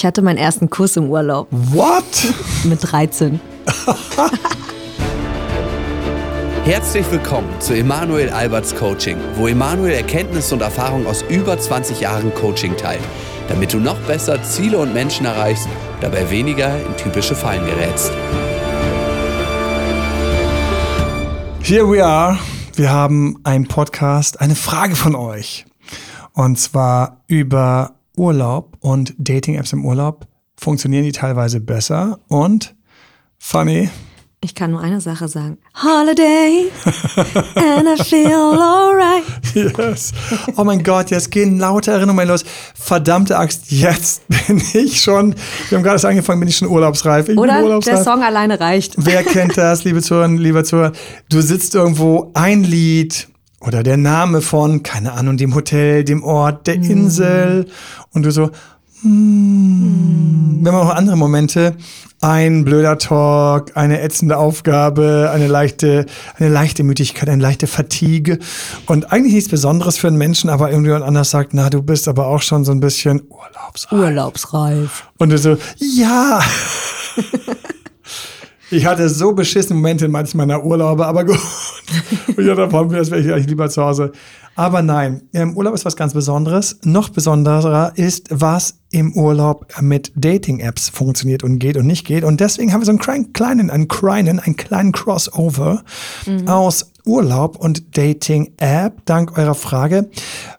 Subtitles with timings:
[0.00, 1.46] Ich hatte meinen ersten Kuss im Urlaub.
[1.50, 2.32] What?
[2.64, 3.38] Mit 13.
[6.64, 12.34] Herzlich willkommen zu Emanuel Alberts Coaching, wo Emanuel Erkenntnisse und Erfahrung aus über 20 Jahren
[12.34, 13.02] Coaching teilt,
[13.50, 15.68] damit du noch besser Ziele und Menschen erreichst,
[16.00, 18.10] dabei weniger in typische Fallen gerätst.
[21.60, 22.38] Here we are.
[22.74, 25.66] Wir haben einen Podcast, eine Frage von euch.
[26.32, 30.26] Und zwar über Urlaub und Dating-Apps im Urlaub.
[30.58, 32.20] Funktionieren die teilweise besser?
[32.28, 32.74] Und
[33.38, 33.88] funny,
[34.42, 35.56] Ich kann nur eine Sache sagen.
[35.82, 36.70] Holiday
[37.54, 39.24] and I feel alright.
[39.54, 40.12] Yes.
[40.56, 42.44] Oh mein Gott, jetzt gehen lauter Erinnerungen los.
[42.74, 45.34] Verdammte Axt, jetzt bin ich schon,
[45.70, 47.28] wir haben gerade erst angefangen, bin ich schon urlaubsreif.
[47.30, 47.94] Ich Oder urlaubsreif.
[47.96, 48.94] der Song alleine reicht.
[48.98, 50.92] Wer kennt das, liebe Zuhörer, lieber Zuhörer?
[51.30, 53.28] Du sitzt irgendwo, ein Lied
[53.60, 57.66] oder der Name von, keine Ahnung, dem Hotel, dem Ort, der Insel
[58.12, 58.50] und du so,
[59.02, 60.60] hmm.
[60.62, 61.76] wenn man noch andere Momente,
[62.22, 66.06] ein blöder Talk, eine ätzende Aufgabe, eine leichte,
[66.38, 68.38] eine leichte Müdigkeit, eine leichte Fatigue
[68.86, 72.26] und eigentlich nichts Besonderes für einen Menschen, aber irgendjemand anders sagt, na, du bist aber
[72.26, 73.92] auch schon so ein bisschen urlaubsreif.
[73.98, 75.04] Urlaubsreif.
[75.18, 76.40] Und du so, ja.
[78.70, 81.38] Ich hatte so beschissene Momente in manchen meiner Urlaube, aber gut.
[82.28, 84.12] Und ich dachte, warum das wäre ich eigentlich lieber zu Hause.
[84.54, 86.78] Aber nein, im Urlaub ist was ganz Besonderes.
[86.84, 92.24] Noch besonderer ist, was im Urlaub mit Dating-Apps funktioniert und geht und nicht geht.
[92.24, 95.82] Und deswegen haben wir so einen kleinen, einen kleinen, einen kleinen Crossover
[96.46, 100.10] aus Urlaub und Dating-App, dank eurer Frage.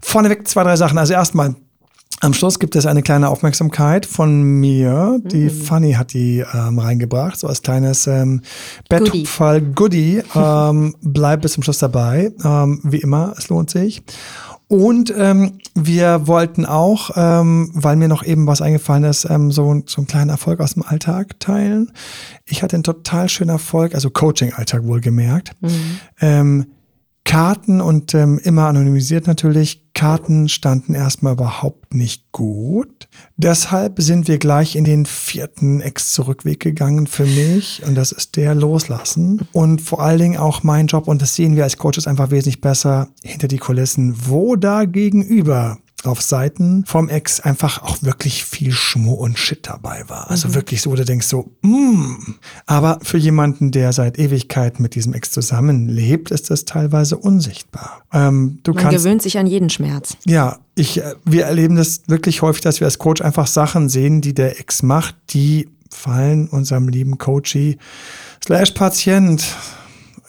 [0.01, 0.97] Vorneweg zwei, drei Sachen.
[0.97, 1.55] Also erstmal,
[2.21, 5.19] am Schluss gibt es eine kleine Aufmerksamkeit von mir.
[5.23, 8.41] Die Fanny hat die ähm, reingebracht, so als kleines ähm,
[8.89, 10.21] Betthupferl Goodie.
[10.35, 12.31] Ähm, bleib bis zum Schluss dabei.
[12.45, 14.03] Ähm, wie immer, es lohnt sich.
[14.67, 19.81] Und ähm, wir wollten auch, ähm, weil mir noch eben was eingefallen ist, ähm, so,
[19.87, 21.91] so einen kleinen Erfolg aus dem Alltag teilen.
[22.45, 25.53] Ich hatte einen total schönen Erfolg, also Coaching-Alltag wohlgemerkt.
[26.21, 26.67] Ähm,
[27.23, 29.93] Karten und ähm, immer anonymisiert natürlich.
[29.93, 33.07] Karten standen erstmal überhaupt nicht gut.
[33.37, 38.55] Deshalb sind wir gleich in den vierten Ex-Zurückweg gegangen für mich und das ist der
[38.55, 42.31] Loslassen und vor allen Dingen auch mein Job und das sehen wir als Coaches einfach
[42.31, 48.43] wesentlich besser hinter die Kulissen, wo da gegenüber auf Seiten vom Ex einfach auch wirklich
[48.43, 50.29] viel Schmuh und Shit dabei war.
[50.29, 52.35] Also wirklich so, wo du denkst so, mm.
[52.65, 58.03] Aber für jemanden, der seit Ewigkeit mit diesem Ex zusammenlebt, ist das teilweise unsichtbar.
[58.13, 60.17] Ähm, du Man kannst, gewöhnt sich an jeden Schmerz.
[60.25, 64.21] ja, ich, äh, wir erleben das wirklich häufig, dass wir als Coach einfach Sachen sehen,
[64.21, 67.77] die der Ex macht, die fallen unserem lieben Coachie
[68.43, 69.43] slash Patient,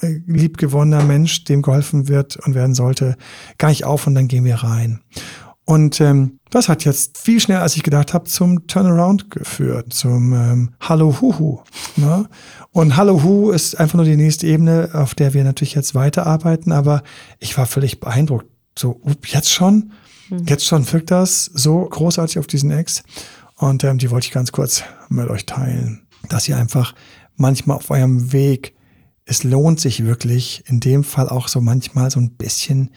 [0.00, 3.16] äh, liebgewonnener Mensch, dem geholfen wird und werden sollte,
[3.58, 5.00] gar nicht auf und dann gehen wir rein.
[5.72, 10.34] Und ähm, das hat jetzt viel schneller, als ich gedacht habe, zum Turnaround geführt, zum
[10.34, 11.60] ähm, Hallo Huhu.
[11.96, 12.28] Ne?
[12.72, 16.72] Und Hallo Hu ist einfach nur die nächste Ebene, auf der wir natürlich jetzt weiterarbeiten,
[16.72, 17.02] aber
[17.38, 18.44] ich war völlig beeindruckt.
[18.78, 19.92] So, jetzt schon?
[20.44, 23.02] Jetzt schon wirkt das so großartig auf diesen Ex.
[23.56, 26.94] Und ähm, die wollte ich ganz kurz mit euch teilen, dass ihr einfach
[27.36, 28.74] manchmal auf eurem Weg,
[29.24, 32.90] es lohnt sich wirklich, in dem Fall auch so manchmal so ein bisschen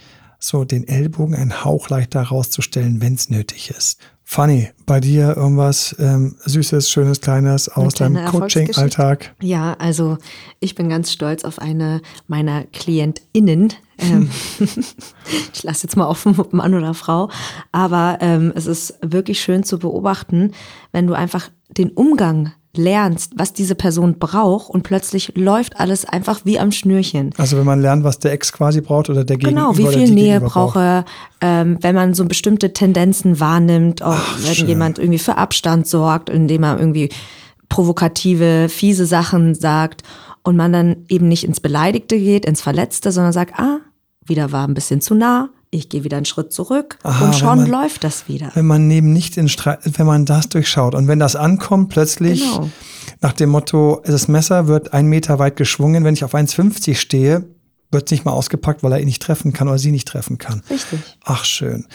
[0.48, 4.00] so den Ellbogen einen Hauch leichter rauszustellen, wenn es nötig ist.
[4.28, 9.36] Fanny, bei dir irgendwas ähm, Süßes, Schönes, Kleines aus deinem Coaching-Alltag?
[9.40, 10.18] Ja, also
[10.60, 13.74] ich bin ganz stolz auf eine meiner KlientInnen.
[14.00, 14.30] Ähm,
[15.54, 17.30] ich lasse jetzt mal offen, ob Mann oder Frau.
[17.72, 20.54] Aber ähm, es ist wirklich schön zu beobachten,
[20.92, 26.42] wenn du einfach den Umgang lernst, was diese Person braucht und plötzlich läuft alles einfach
[26.44, 27.32] wie am Schnürchen.
[27.38, 30.14] Also wenn man lernt, was der Ex quasi braucht oder der Gegenüber Genau, wie viel
[30.14, 31.06] Nähe braucht er,
[31.42, 34.68] ähm, wenn man so bestimmte Tendenzen wahrnimmt, auch wenn schön.
[34.68, 37.10] jemand irgendwie für Abstand sorgt, indem er irgendwie
[37.70, 40.04] provokative, fiese Sachen sagt
[40.44, 43.80] und man dann eben nicht ins Beleidigte geht, ins Verletzte, sondern sagt, ah,
[44.26, 47.60] wieder war ein bisschen zu nah, ich gehe wieder einen Schritt zurück Aha, und schon
[47.60, 48.52] man- läuft das wieder.
[48.54, 52.42] wenn man neben nicht in Streit, wenn man das durchschaut und wenn das ankommt, plötzlich
[52.42, 52.70] Genau.
[53.22, 57.46] nach dem Motto, das Messer wird ein Meter weit geschwungen, wenn ich auf 1,50 stehe,
[57.92, 60.38] wird es nicht mal ausgepackt, weil er ihn nicht treffen kann oder sie nicht treffen
[60.38, 60.62] kann.
[60.70, 61.00] Richtig.
[61.24, 61.86] Ach, schön.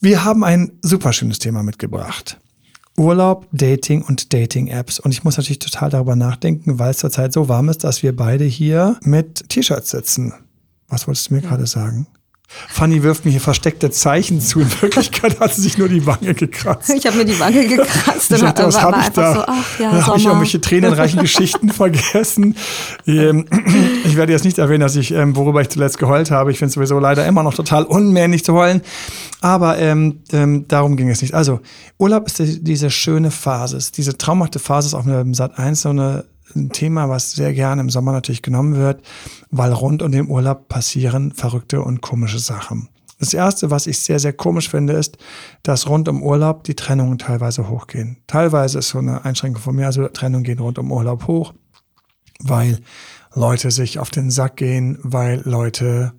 [0.00, 2.38] Wir haben ein super schönes Thema mitgebracht.
[2.98, 5.00] Urlaub, Dating und Dating-Apps.
[5.00, 8.16] Und ich muss natürlich total darüber nachdenken, weil es zurzeit so warm ist, dass wir
[8.16, 10.32] beide hier mit T-Shirts sitzen.
[10.88, 12.06] Was wolltest du mir gerade sagen?
[12.48, 14.60] Fanny wirft mir hier versteckte Zeichen zu.
[14.60, 16.90] In Wirklichkeit hat sie sich nur die Wange gekratzt.
[16.90, 19.34] Ich habe mir die Wange gekratzt Ich dachte, was habe ich einfach da?
[19.34, 20.34] so, ach ja, da habe ich Sommer.
[20.34, 22.56] irgendwelche tränenreichen Geschichten vergessen.
[23.06, 23.46] Ähm,
[24.04, 26.50] ich werde jetzt nicht erwähnen, dass ich, ähm, worüber ich zuletzt geheult habe.
[26.52, 28.80] Ich finde es sowieso leider immer noch total unmännlich zu heulen.
[29.40, 31.34] Aber ähm, ähm, darum ging es nicht.
[31.34, 31.60] Also,
[31.98, 35.82] Urlaub ist die, diese schöne Phase, diese traumhafte Phase ist auch mit dem Sat 1
[35.82, 39.02] so eine, ein Thema, was sehr gerne im Sommer natürlich genommen wird,
[39.50, 42.88] weil rund um den Urlaub passieren verrückte und komische Sachen.
[43.18, 45.16] Das erste, was ich sehr, sehr komisch finde, ist,
[45.62, 48.18] dass rund um Urlaub die Trennungen teilweise hochgehen.
[48.26, 51.54] Teilweise ist so eine Einschränkung von mir, also Trennungen gehen rund um Urlaub hoch,
[52.40, 52.78] weil
[53.34, 56.12] Leute sich auf den Sack gehen, weil Leute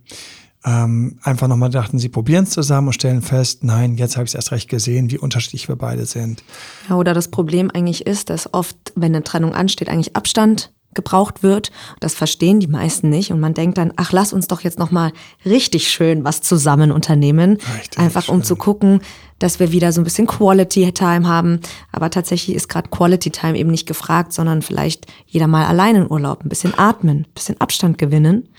[0.66, 4.32] ähm, einfach nochmal dachten, sie probieren es zusammen und stellen fest, nein, jetzt habe ich
[4.32, 6.44] es erst recht gesehen, wie unterschiedlich wir beide sind.
[6.90, 11.44] Ja, oder das Problem eigentlich ist, dass oft, wenn eine Trennung ansteht, eigentlich Abstand gebraucht
[11.44, 11.72] wird.
[12.00, 14.92] Das verstehen die meisten nicht und man denkt dann, ach, lass uns doch jetzt noch
[14.92, 15.14] mal
[15.46, 18.44] richtig schön was zusammen unternehmen, richtig einfach um schön.
[18.44, 19.02] zu gucken,
[19.40, 21.60] dass wir wieder so ein bisschen Quality Time haben.
[21.92, 26.12] Aber tatsächlich ist gerade Quality Time eben nicht gefragt, sondern vielleicht jeder mal allein in
[26.12, 28.50] Urlaub, ein bisschen atmen, ein bisschen Abstand gewinnen.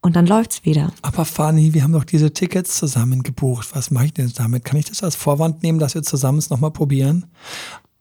[0.00, 0.92] Und dann läuft's wieder.
[1.02, 3.68] Aber Fanny, wir haben doch diese Tickets zusammen gebucht.
[3.74, 4.64] Was mache ich denn damit?
[4.64, 7.26] Kann ich das als Vorwand nehmen, dass wir zusammen es nochmal probieren?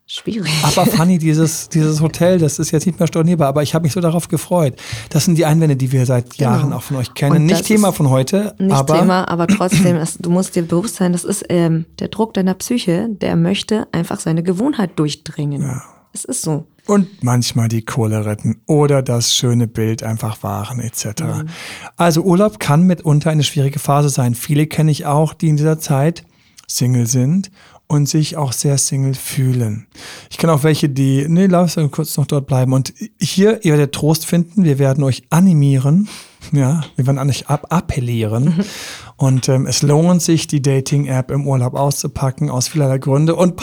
[0.10, 0.54] Schwierig.
[0.64, 3.92] Aber Fanny, dieses, dieses Hotel, das ist jetzt nicht mehr stornierbar, aber ich habe mich
[3.92, 4.76] so darauf gefreut.
[5.10, 6.52] Das sind die Einwände, die wir seit genau.
[6.52, 7.46] Jahren auch von euch kennen.
[7.46, 8.56] Nicht Thema von heute.
[8.58, 12.08] Nicht aber Thema, aber trotzdem, es, du musst dir bewusst sein, das ist ähm, der
[12.08, 15.64] Druck deiner Psyche, der möchte einfach seine Gewohnheit durchdringen.
[15.64, 15.84] Ja.
[16.14, 16.66] Es ist so.
[16.88, 21.22] Und manchmal die Kohle retten oder das schöne Bild einfach wahren etc.
[21.22, 21.50] Mhm.
[21.98, 24.36] Also Urlaub kann mitunter eine schwierige Phase sein.
[24.36, 26.24] Viele kenne ich auch, die in dieser Zeit
[26.68, 27.52] Single sind
[27.88, 29.88] und sich auch sehr Single fühlen.
[30.30, 32.74] Ich kenne auch welche, die, nee, lass uns kurz noch dort bleiben.
[32.74, 36.10] Und hier, ihr werdet Trost finden, wir werden euch animieren,
[36.52, 38.66] ja, wir werden an euch ab appellieren.
[39.16, 43.36] Und ähm, es lohnt sich, die Dating-App im Urlaub auszupacken, aus vielerlei Gründe.
[43.36, 43.60] Und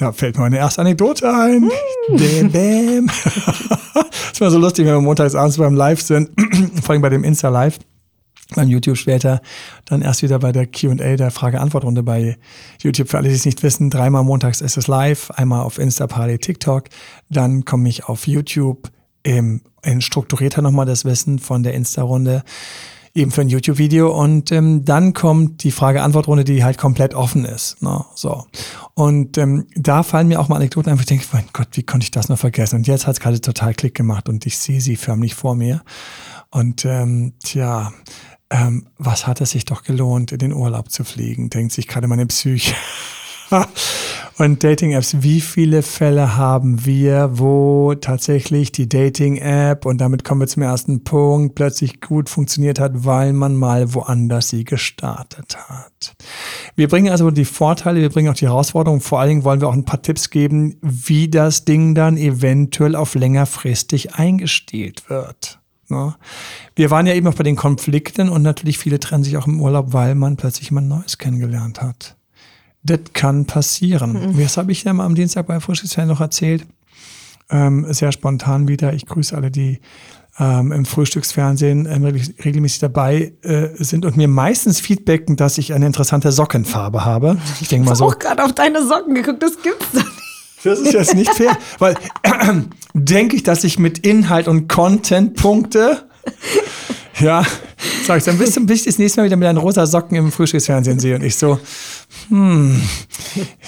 [0.00, 1.64] da fällt mir eine erste Anekdote ein.
[1.64, 2.16] Mm.
[2.16, 3.10] Bam, bam.
[4.32, 6.30] ist immer so lustig, wenn wir montags abends beim Live sind,
[6.82, 7.78] vor allem bei dem Insta-Live
[8.54, 9.42] beim YouTube später,
[9.84, 12.38] dann erst wieder bei der Q&A, der Frage-Antwort-Runde bei
[12.82, 13.08] YouTube.
[13.08, 16.38] Für alle, die es nicht wissen, dreimal montags ist es live, einmal auf Insta, Party,
[16.38, 16.84] TikTok,
[17.28, 18.90] dann komme ich auf YouTube
[19.22, 22.42] im, in strukturierter nochmal das Wissen von der Insta-Runde
[23.14, 27.82] eben für ein YouTube-Video und ähm, dann kommt die Frage-Antwort-Runde, die halt komplett offen ist.
[27.82, 28.04] Ne?
[28.14, 28.46] So.
[28.94, 31.82] Und ähm, da fallen mir auch mal Anekdoten ein, wo ich denke, mein Gott, wie
[31.82, 32.76] konnte ich das noch vergessen?
[32.76, 35.82] Und jetzt hat es gerade total Klick gemacht und ich sehe sie förmlich vor mir.
[36.50, 37.92] Und ähm, tja,
[38.50, 42.08] ähm, was hat es sich doch gelohnt, in den Urlaub zu fliegen, denkt sich gerade
[42.08, 42.74] meine Psyche.
[44.40, 50.46] Und Dating-Apps, wie viele Fälle haben wir, wo tatsächlich die Dating-App, und damit kommen wir
[50.46, 56.14] zum ersten Punkt, plötzlich gut funktioniert hat, weil man mal woanders sie gestartet hat.
[56.74, 59.02] Wir bringen also die Vorteile, wir bringen auch die Herausforderungen.
[59.02, 62.96] Vor allen Dingen wollen wir auch ein paar Tipps geben, wie das Ding dann eventuell
[62.96, 65.60] auf längerfristig eingestellt wird.
[65.90, 66.14] Ne?
[66.74, 69.60] Wir waren ja eben auch bei den Konflikten und natürlich viele trennen sich auch im
[69.60, 72.16] Urlaub, weil man plötzlich jemand Neues kennengelernt hat.
[72.82, 74.34] Das kann passieren.
[74.34, 74.40] Mhm.
[74.40, 76.66] Das habe ich ja mal am Dienstag bei Frühstücksfernsehen noch erzählt.
[77.50, 78.92] Ähm, sehr spontan wieder.
[78.94, 79.80] Ich grüße alle, die
[80.38, 85.86] ähm, im Frühstücksfernsehen ähm, regelmäßig dabei äh, sind und mir meistens feedbacken, dass ich eine
[85.86, 87.36] interessante Sockenfarbe habe.
[87.60, 88.06] Ich denke mal so.
[88.06, 90.20] Ich habe auch gerade auf deine Socken geguckt, das gibt's doch nicht.
[90.62, 92.52] Das ist jetzt nicht fair, weil äh,
[92.94, 96.08] denke ich, dass ich mit Inhalt und Content punkte.
[97.20, 97.44] Ja,
[98.06, 100.32] sag ich, dann bist du bis das nächste Mal wieder mit deinen rosa Socken im
[100.32, 101.58] Frühstücksfernsehen sehe und ich so,
[102.28, 102.80] hm,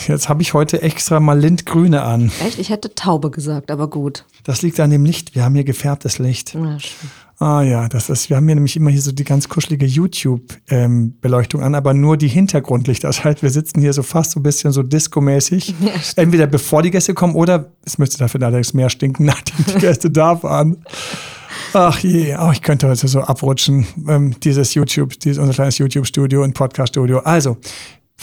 [0.09, 2.33] jetzt habe ich heute extra mal Lindgrüne an.
[2.47, 2.59] Echt?
[2.59, 4.25] Ich hätte Taube gesagt, aber gut.
[4.45, 5.35] Das liegt an dem Licht.
[5.35, 6.55] Wir haben hier gefärbtes Licht.
[6.55, 7.11] Ja, schön.
[7.39, 11.61] Ah ja, das ist, wir haben hier nämlich immer hier so die ganz kuschelige YouTube-Beleuchtung
[11.61, 13.09] ähm, an, aber nur die Hintergrundlichter.
[13.09, 15.75] Das heißt, wir sitzen hier so fast so ein bisschen so Disco-mäßig.
[15.81, 19.81] Ja, Entweder bevor die Gäste kommen oder es müsste dafür allerdings mehr stinken, nachdem die
[19.81, 20.85] Gäste da waren.
[21.75, 23.87] Ach je, oh, ich könnte heute so abrutschen.
[24.07, 27.21] Ähm, dieses YouTube, dieses unser kleines YouTube-Studio und Podcast-Studio.
[27.21, 27.57] Also,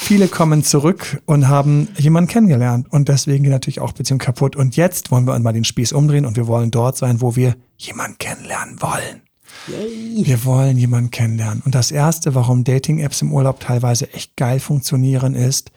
[0.01, 4.55] Viele kommen zurück und haben jemanden kennengelernt und deswegen geht natürlich auch Beziehung kaputt.
[4.55, 7.57] Und jetzt wollen wir mal den Spieß umdrehen und wir wollen dort sein, wo wir
[7.77, 9.21] jemanden kennenlernen wollen.
[9.67, 10.25] Yay.
[10.25, 11.61] Wir wollen jemanden kennenlernen.
[11.65, 15.71] Und das erste, warum Dating-Apps im Urlaub teilweise echt geil funktionieren, ist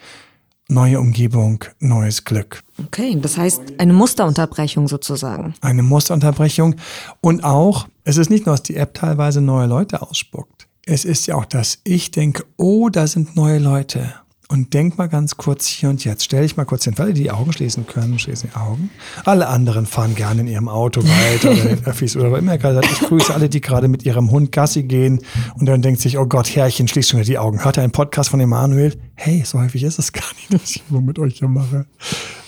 [0.72, 2.62] neue Umgebung, neues Glück.
[2.86, 5.54] Okay, das heißt eine Musterunterbrechung sozusagen.
[5.60, 6.76] Eine Musterunterbrechung.
[7.20, 11.26] Und auch, es ist nicht nur, dass die App teilweise neue Leute ausspuckt es ist
[11.26, 14.14] ja auch, dass ich denke, oh, da sind neue Leute.
[14.52, 16.24] Und denk mal ganz kurz hier und jetzt.
[16.24, 18.90] Stell dich mal kurz hin, weil die die Augen schließen können, schließen die Augen.
[19.24, 22.82] Alle anderen fahren gerne in ihrem Auto weiter oder in Öffis oder immer gerade.
[22.84, 25.20] Ich grüße alle, die gerade mit ihrem Hund Gassi gehen
[25.58, 27.64] und dann denkt sich, oh Gott, Herrchen, schließt schon wieder die Augen.
[27.64, 28.94] Hört ihr einen Podcast von Emanuel?
[29.14, 31.86] Hey, so häufig ist es gar nicht, dass ich nur mit euch hier mache.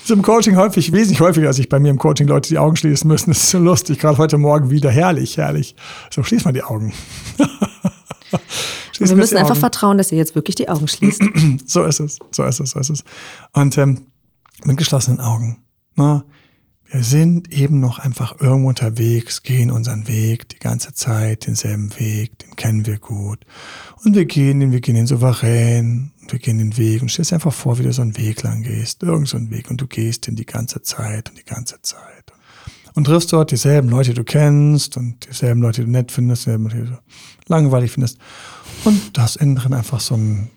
[0.04, 3.08] Zum Coaching häufig, wesentlich häufiger, als ich bei mir im Coaching Leute die Augen schließen
[3.08, 3.30] müssen.
[3.30, 3.99] Das ist so lustig.
[3.99, 4.90] Gerade heute Morgen wieder.
[4.90, 5.75] Herrlich, herrlich.
[6.11, 6.92] So, schließ mal die Augen.
[8.95, 11.23] Schließ wir müssen einfach vertrauen, dass ihr jetzt wirklich die Augen schließt.
[11.67, 13.05] so ist es, so ist es, so ist es.
[13.53, 14.07] Und ähm,
[14.65, 15.65] mit geschlossenen Augen.
[15.97, 16.25] Na,
[16.95, 22.39] wir sind eben noch einfach irgendwo unterwegs, gehen unseren Weg die ganze Zeit, denselben Weg,
[22.39, 23.45] den kennen wir gut.
[24.05, 27.37] Und wir gehen den, wir gehen den souverän, wir gehen den Weg und stellst dir
[27.37, 29.89] einfach vor, wie du so einen Weg lang gehst, irgend so einen Weg und du
[29.89, 32.33] gehst den die ganze Zeit und die ganze Zeit.
[32.95, 36.47] Und triffst dort dieselben Leute, die du kennst und dieselben Leute, die du nett findest,
[36.47, 36.99] dieselben Leute, die du
[37.49, 38.19] langweilig findest.
[38.85, 40.50] Und das innen drin einfach so ein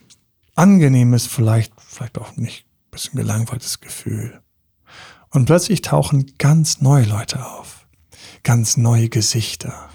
[0.55, 4.41] angenehmes, vielleicht, vielleicht auch nicht ein bisschen gelangweiltes Gefühl.
[5.29, 7.87] Und plötzlich tauchen ganz neue Leute auf,
[8.43, 9.89] ganz neue Gesichter.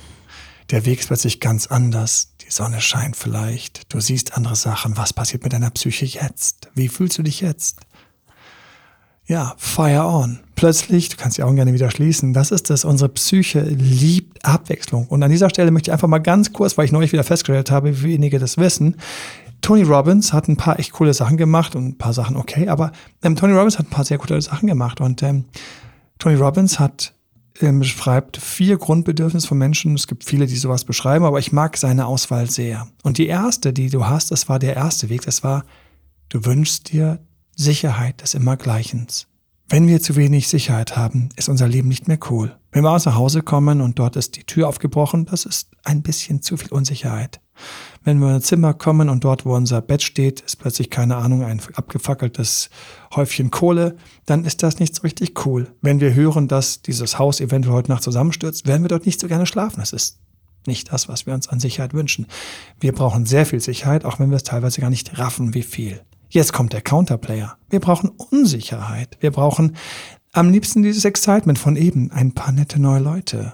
[0.71, 5.13] Der Weg ist plötzlich ganz anders, die Sonne scheint vielleicht, du siehst andere Sachen, was
[5.13, 6.71] passiert mit deiner Psyche jetzt?
[6.75, 7.81] Wie fühlst du dich jetzt?
[9.27, 10.41] Ja, fire on.
[10.63, 15.09] Plötzlich, du kannst die Augen gerne wieder schließen, das ist es, unsere Psyche liebt Abwechslung.
[15.09, 17.73] Und an dieser Stelle möchte ich einfach mal ganz kurz, weil ich neulich wieder festgestellt
[17.73, 18.95] habe, wie wenige das wissen,
[19.61, 22.93] Tony Robbins hat ein paar echt coole Sachen gemacht und ein paar Sachen okay, aber
[23.25, 25.47] ähm, Tony Robbins hat ein paar sehr coole Sachen gemacht und ähm,
[26.21, 27.13] Tony Robbins hat
[27.61, 29.97] ähm, beschreibt vier Grundbedürfnisse von Menschen.
[29.97, 32.87] Es gibt viele, die sowas beschreiben, aber ich mag seine Auswahl sehr.
[33.03, 35.65] Und die erste, die du hast, das war der erste Weg, das war,
[36.29, 37.19] du wünschst dir
[37.57, 39.27] Sicherheit des Immergleichens.
[39.69, 42.57] Wenn wir zu wenig Sicherheit haben, ist unser Leben nicht mehr cool.
[42.73, 46.03] Wenn wir aus nach Hause kommen und dort ist die Tür aufgebrochen, das ist ein
[46.03, 47.41] bisschen zu viel Unsicherheit.
[48.05, 51.17] Wenn wir in ein Zimmer kommen und dort, wo unser Bett steht, ist plötzlich, keine
[51.17, 52.71] Ahnung, ein abgefackeltes
[53.15, 55.73] Häufchen Kohle, dann ist das nicht so richtig cool.
[55.81, 59.29] Wenn wir hören, dass dieses Haus eventuell heute Nacht zusammenstürzt, werden wir dort nicht so
[59.29, 59.81] gerne schlafen.
[59.81, 60.19] Das ist
[60.67, 62.27] nicht das, was wir uns an Sicherheit wünschen.
[62.81, 66.01] Wir brauchen sehr viel Sicherheit, auch wenn wir es teilweise gar nicht raffen, wie viel.
[66.33, 67.59] Jetzt kommt der Counterplayer.
[67.69, 69.19] Wir brauchen Unsicherheit.
[69.21, 69.77] Wir brauchen
[70.33, 73.53] am liebsten dieses Excitement von eben, ein paar nette neue Leute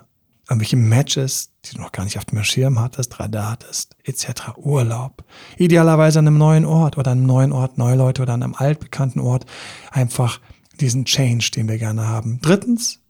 [0.49, 4.57] irgendwelche Matches, die du noch gar nicht auf dem Schirm hattest, Radar hattest, etc.
[4.57, 5.25] Urlaub.
[5.57, 8.55] Idealerweise an einem neuen Ort oder an einem neuen Ort, neue Leute oder an einem
[8.55, 9.45] altbekannten Ort.
[9.91, 10.41] Einfach
[10.81, 12.39] diesen Change, den wir gerne haben.
[12.41, 13.01] Drittens,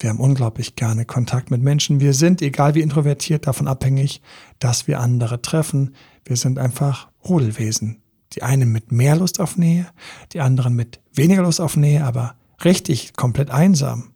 [0.00, 2.00] wir haben unglaublich gerne Kontakt mit Menschen.
[2.00, 4.22] Wir sind, egal wie introvertiert, davon abhängig,
[4.58, 5.94] dass wir andere treffen.
[6.24, 8.02] Wir sind einfach Rudelwesen.
[8.32, 9.86] Die einen mit mehr Lust auf Nähe,
[10.32, 14.12] die anderen mit weniger Lust auf Nähe, aber richtig komplett einsam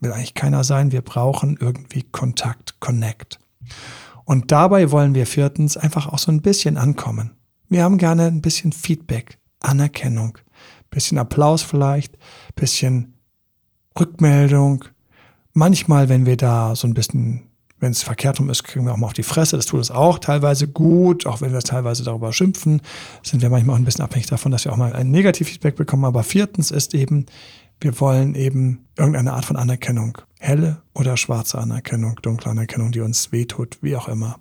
[0.00, 0.92] will eigentlich keiner sein.
[0.92, 3.38] Wir brauchen irgendwie Kontakt, Connect.
[4.24, 7.32] Und dabei wollen wir viertens einfach auch so ein bisschen ankommen.
[7.68, 10.38] Wir haben gerne ein bisschen Feedback, Anerkennung,
[10.90, 12.16] bisschen Applaus vielleicht,
[12.54, 13.14] bisschen
[13.98, 14.84] Rückmeldung.
[15.52, 17.45] Manchmal, wenn wir da so ein bisschen,
[17.78, 19.56] wenn es verkehrt rum ist, kriegen wir auch mal auf die Fresse.
[19.56, 22.80] Das tut es auch teilweise gut, auch wenn wir teilweise darüber schimpfen,
[23.22, 26.04] sind wir manchmal auch ein bisschen abhängig davon, dass wir auch mal ein Negativfeedback bekommen.
[26.04, 27.26] Aber viertens ist eben,
[27.80, 30.18] wir wollen eben irgendeine Art von Anerkennung.
[30.38, 34.38] Helle oder schwarze Anerkennung, dunkle Anerkennung, die uns wehtut, wie auch immer.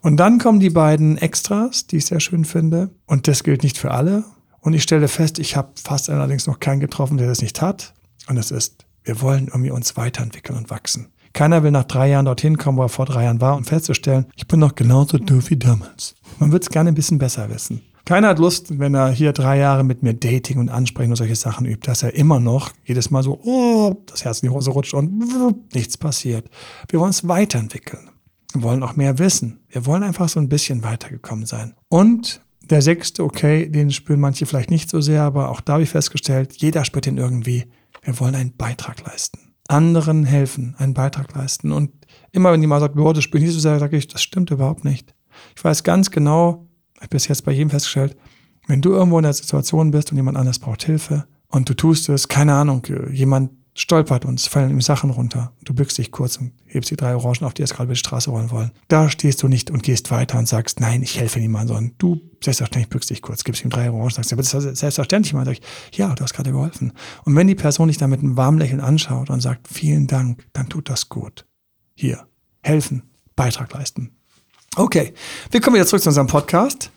[0.00, 2.90] Und dann kommen die beiden Extras, die ich sehr schön finde.
[3.06, 4.24] Und das gilt nicht für alle.
[4.60, 7.94] Und ich stelle fest, ich habe fast allerdings noch keinen getroffen, der das nicht hat.
[8.28, 11.08] Und das ist, wir wollen irgendwie uns weiterentwickeln und wachsen.
[11.32, 14.26] Keiner will nach drei Jahren dorthin kommen, wo er vor drei Jahren war und festzustellen,
[14.36, 16.14] ich bin noch genauso doof wie damals.
[16.38, 17.82] Man wird es gerne ein bisschen besser wissen.
[18.04, 21.36] Keiner hat Lust, wenn er hier drei Jahre mit mir Dating und Ansprechen und solche
[21.36, 24.70] Sachen übt, dass er immer noch jedes Mal so, oh, das Herz in die Hose
[24.72, 26.50] rutscht und nichts passiert.
[26.88, 28.10] Wir wollen uns weiterentwickeln.
[28.52, 29.60] Wir wollen auch mehr wissen.
[29.68, 31.74] Wir wollen einfach so ein bisschen weitergekommen sein.
[31.88, 35.84] Und der sechste, okay, den spüren manche vielleicht nicht so sehr, aber auch da habe
[35.84, 37.66] ich festgestellt, jeder spürt den irgendwie.
[38.02, 39.51] Wir wollen einen Beitrag leisten.
[39.72, 41.72] Anderen helfen, einen Beitrag leisten.
[41.72, 41.90] Und
[42.30, 44.84] immer wenn jemand sagt, boah, das spürt nicht so sehr, sage ich, das stimmt überhaupt
[44.84, 45.14] nicht.
[45.56, 48.16] Ich weiß ganz genau, ich habe bis jetzt bei jedem festgestellt,
[48.66, 52.08] wenn du irgendwo in der Situation bist und jemand anderes braucht Hilfe und du tust
[52.08, 55.52] es, keine Ahnung, jemand stolpert und es fallen ihm Sachen runter.
[55.64, 57.98] Du bückst dich kurz und hebst die drei Orangen auf, die jetzt gerade über die
[57.98, 58.72] Straße rollen wollen.
[58.88, 62.20] Da stehst du nicht und gehst weiter und sagst, nein, ich helfe niemandem, sondern du
[62.42, 65.32] selbstverständlich bückst dich kurz, gibst ihm drei Orangen, sagst, ja, aber das ist selbstverständlich.
[65.32, 65.62] Man sagt,
[65.94, 66.92] ja, du hast gerade geholfen.
[67.24, 70.44] Und wenn die Person dich dann mit einem warmen Lächeln anschaut und sagt, vielen Dank,
[70.52, 71.46] dann tut das gut.
[71.94, 72.26] Hier,
[72.62, 73.02] helfen,
[73.36, 74.10] Beitrag leisten.
[74.76, 75.14] Okay,
[75.50, 76.90] wir kommen wieder zurück zu unserem Podcast.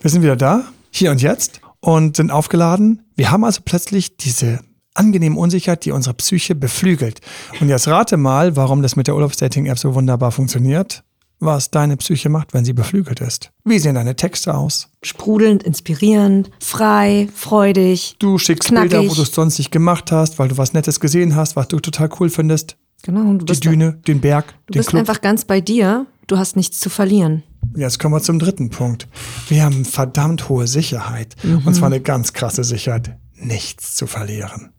[0.00, 3.04] Wir sind wieder da, hier und jetzt, und sind aufgeladen.
[3.16, 4.60] Wir haben also plötzlich diese
[4.94, 7.20] angenehme Unsicherheit, die unsere Psyche beflügelt.
[7.60, 11.02] Und jetzt rate mal, warum das mit der Urlaubsdating-App so wunderbar funktioniert.
[11.40, 13.50] Was deine Psyche macht, wenn sie beflügelt ist.
[13.64, 14.88] Wie sehen deine Texte aus?
[15.02, 18.14] Sprudelnd, inspirierend, frei, freudig.
[18.20, 18.92] Du schickst knackig.
[18.92, 21.68] Bilder, wo du es sonst nicht gemacht hast, weil du was Nettes gesehen hast, was
[21.68, 22.76] du total cool findest.
[23.02, 23.28] Genau.
[23.28, 25.00] Und du die Düne, da, den Berg, du den bist Club.
[25.00, 27.42] einfach ganz bei dir Du hast nichts zu verlieren.
[27.76, 29.08] Jetzt kommen wir zum dritten Punkt.
[29.48, 31.36] Wir haben verdammt hohe Sicherheit.
[31.42, 31.62] Mhm.
[31.66, 34.70] Und zwar eine ganz krasse Sicherheit, nichts zu verlieren.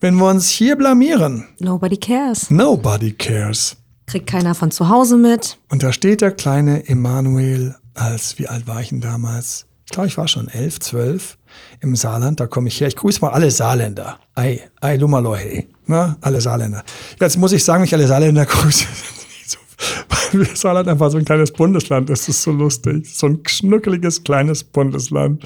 [0.00, 2.50] Wenn wir uns hier blamieren, Nobody cares.
[2.50, 3.76] nobody cares.
[4.06, 5.58] Kriegt keiner von zu Hause mit.
[5.68, 9.66] Und da steht der kleine Emanuel als, wie alt war ich denn damals?
[9.84, 11.38] Ich glaube, ich war schon elf, zwölf
[11.80, 12.40] im Saarland.
[12.40, 12.88] Da komme ich her.
[12.88, 14.18] Ich grüße mal alle Saarländer.
[14.34, 15.64] Ei, ei, Lummerlohe.
[15.86, 16.16] Ne?
[16.20, 16.84] Alle Saarländer.
[17.20, 18.84] Jetzt muss ich sagen, ich alle Saarländer grüße.
[20.32, 22.28] Weil Saarland einfach so ein kleines Bundesland ist.
[22.28, 23.06] Das ist so lustig.
[23.14, 25.42] So ein schnuckeliges kleines Bundesland.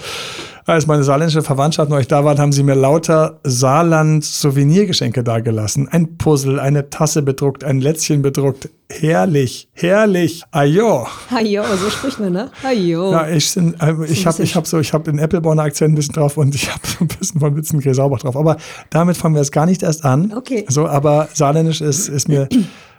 [0.64, 5.88] Als meine saarländische Verwandtschaft neulich da war, haben sie mir lauter Saarland-Souvenirgeschenke dagelassen.
[5.88, 8.70] Ein Puzzle, eine Tasse bedruckt, ein Lätzchen bedruckt.
[8.88, 10.44] Herrlich, herrlich.
[10.52, 11.08] Ajo.
[11.30, 12.50] Ajo, so spricht man, ne?
[12.62, 13.10] Ajo.
[13.10, 15.96] Ja, ich, sind, äh, ich habe ich hab so, ich habe den Appleborner Akzent ein
[15.96, 18.36] bisschen drauf und ich habe so ein bisschen von Witzen Saubach drauf.
[18.36, 18.56] Aber
[18.90, 20.32] damit fangen wir jetzt gar nicht erst an.
[20.36, 20.64] Okay.
[20.68, 22.48] So, aber Saarländisch ist, ist mir,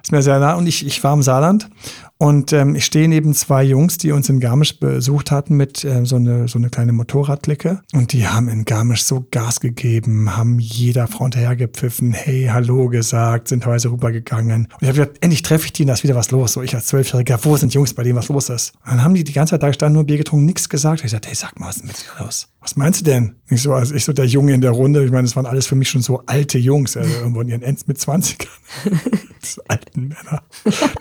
[0.03, 1.69] ist mir sehr nah und ich, ich war im Saarland
[2.19, 6.05] und ähm, ich stehe neben zwei Jungs, die uns in Garmisch besucht hatten mit äh,
[6.05, 7.81] so, einer so eine kleine Motorradklicke.
[7.91, 13.49] Und die haben in Garmisch so Gas gegeben, haben jeder Frau hinterhergepfiffen, hey, hallo gesagt,
[13.49, 14.67] sind teilweise rübergegangen.
[14.71, 16.53] Und ich habe gedacht, endlich treffe ich die, da ist wieder was los.
[16.53, 18.73] So ich als Zwölfjähriger, wo sind Jungs, bei denen was los ist?
[18.85, 21.01] Und dann haben die die ganze Zeit da gestanden, nur Bier getrunken, nichts gesagt.
[21.01, 22.47] Und ich sagte, hey, sag mal, was ist mit dir los?
[22.61, 23.35] Was meinst du denn?
[23.49, 25.03] Ich so, also ich so der Junge in der Runde.
[25.03, 27.61] Ich meine, das waren alles für mich schon so alte Jungs, also irgendwo in ihren
[27.61, 28.47] Ends mit 20ern.
[29.43, 30.43] Diese alten Männer.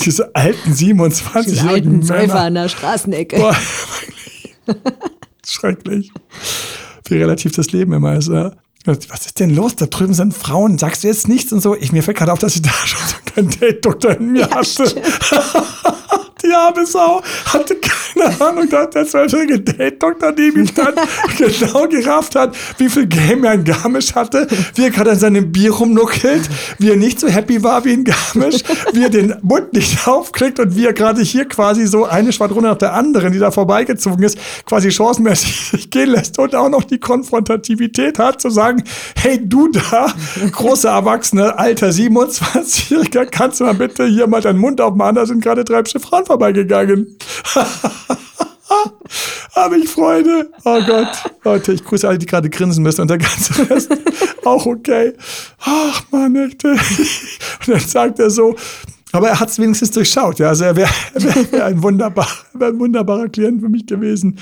[0.04, 1.01] Diese alten Simon.
[1.02, 2.34] 25-jährigen Männer.
[2.40, 3.36] an der Straßenecke.
[3.36, 3.56] Boah,
[5.46, 6.12] schrecklich.
[7.08, 8.28] Wie relativ das Leben immer ist.
[8.28, 8.52] Ja?
[8.84, 9.76] Was ist denn los?
[9.76, 10.78] Da drüben sind Frauen.
[10.78, 11.76] Sagst du jetzt nichts und so?
[11.76, 14.50] Ich mir fällt gerade auf, dass ich da schon so kein Date-Doktor in mir ja,
[14.50, 14.84] hatte.
[16.42, 20.96] Die arme Sau hatte keine Ahnung, dass der zwölfjährige Date-Doktor neben ihm stand
[21.38, 25.52] genau gerafft hat, wie viel Game er in Garmisch hatte, wie er gerade an seinem
[25.52, 29.72] Bier rumnuckelt, wie er nicht so happy war wie in Garmisch, wie er den Mund
[29.72, 33.38] nicht aufkriegt und wie er gerade hier quasi so eine Schwadron nach der anderen, die
[33.38, 38.50] da vorbeigezogen ist, quasi chancenmäßig sich gehen lässt und auch noch die Konfrontativität hat, zu
[38.50, 38.82] sagen,
[39.16, 40.06] hey du da,
[40.50, 45.42] große Erwachsene, alter 27-Jähriger, kannst du mal bitte hier mal deinen Mund aufmachen, da sind
[45.42, 47.18] gerade drei Frauen vorbeigegangen.
[49.54, 50.50] Habe ich Freude.
[50.64, 51.08] Oh Gott.
[51.44, 53.92] Leute, ich grüße alle, die gerade grinsen müssen und der ganze Rest
[54.44, 55.12] auch okay.
[55.60, 56.64] Ach man, echt.
[56.64, 56.78] Und
[57.66, 58.56] dann sagt er so,
[59.12, 60.38] aber er hat es wenigstens durchschaut.
[60.38, 64.38] Ja, also er wäre wär, wär ein, wunderbar, wär ein wunderbarer Klient für mich gewesen.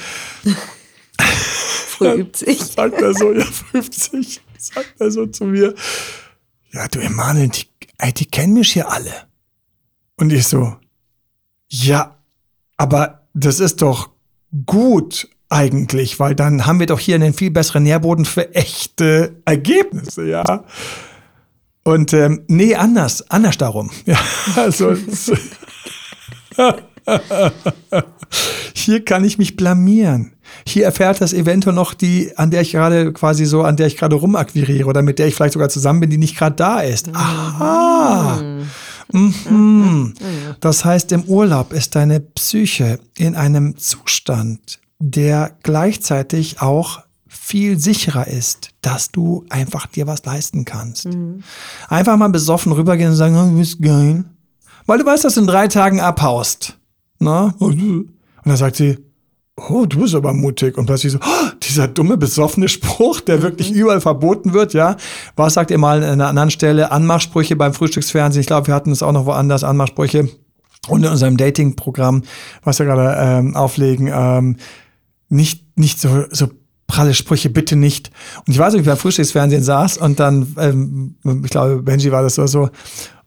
[1.89, 2.61] Früh übt sich.
[2.61, 5.75] Sagt er so, ja, 50, sagt er so zu mir.
[6.73, 7.67] Ja, du Emanuel, die,
[8.15, 9.13] die kennen mich hier alle.
[10.17, 10.77] Und ich so,
[11.71, 12.17] ja,
[12.77, 14.11] aber das ist doch
[14.67, 20.27] gut eigentlich, weil dann haben wir doch hier einen viel besseren Nährboden für echte Ergebnisse,
[20.27, 20.65] ja.
[21.83, 23.91] Und ähm, nee, anders, anders darum.
[24.07, 24.19] Ja,
[24.57, 24.95] also
[28.75, 30.35] hier kann ich mich blamieren.
[30.67, 33.97] Hier erfährt das eventuell noch die, an der ich gerade quasi so, an der ich
[33.97, 37.09] gerade rumakquiriere oder mit der ich vielleicht sogar zusammen bin, die nicht gerade da ist.
[37.15, 38.41] Aha.
[38.43, 38.69] Mhm.
[40.61, 48.27] Das heißt, im Urlaub ist deine Psyche in einem Zustand, der gleichzeitig auch viel sicherer
[48.27, 51.09] ist, dass du einfach dir was leisten kannst.
[51.89, 54.25] Einfach mal besoffen rübergehen und sagen, oh, du bist geil.
[54.87, 56.77] Weil du weißt, dass du in drei Tagen abhaust.
[57.19, 57.55] Na?
[57.59, 58.09] Und
[58.45, 58.99] dann sagt sie,
[59.69, 60.79] oh, du bist aber mutig.
[60.79, 64.97] Und plötzlich so, oh, dieser dumme, besoffene Spruch, der wirklich überall verboten wird, ja.
[65.37, 66.91] Was sagt ihr mal an einer anderen Stelle?
[66.91, 68.41] Anmachsprüche beim Frühstücksfernsehen.
[68.41, 70.29] Ich glaube, wir hatten es auch noch woanders, Anmachsprüche.
[70.89, 72.23] Und in unserem Dating-Programm,
[72.63, 74.57] was wir gerade ähm, auflegen, ähm,
[75.29, 76.49] nicht, nicht so, so
[76.87, 78.11] pralle Sprüche, bitte nicht.
[78.47, 82.11] Und ich weiß nicht, wie ich beim Frühstücksfernsehen saß und dann, ähm, ich glaube, Benji
[82.11, 82.71] war das oder so,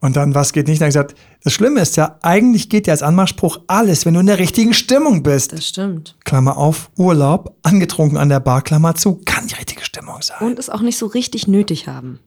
[0.04, 0.82] und dann, was geht nicht?
[0.82, 4.25] Dann gesagt, das Schlimme ist ja, eigentlich geht ja als Anmachspruch alles, wenn du in
[4.27, 5.51] der richtigen Stimmung bist.
[5.53, 6.15] Das stimmt.
[6.23, 10.38] Klammer auf, Urlaub, angetrunken an der Bar, Klammer zu, kann die richtige Stimmung sein.
[10.39, 12.19] Und es auch nicht so richtig nötig haben.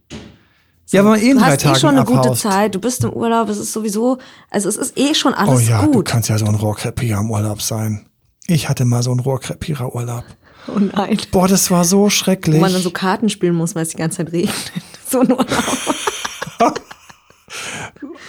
[0.91, 2.43] ja, wenn man eh Du hast eh Tagen schon eine gute abhaust.
[2.43, 4.19] Zeit, du bist im Urlaub, es ist sowieso,
[4.51, 6.05] also es ist eh schon Oh alles ja, du gut.
[6.07, 8.07] kannst ja so ein Rohrkrepierer im Urlaub sein.
[8.49, 10.25] Ich hatte mal so einen Rohrkrepierer Urlaub.
[10.69, 11.17] Oh nein.
[11.33, 12.57] Boah, das war so schrecklich.
[12.57, 14.55] Wo man dann so Karten spielen muss, weil es die ganze Zeit regnet.
[15.09, 15.47] So ein Urlaub.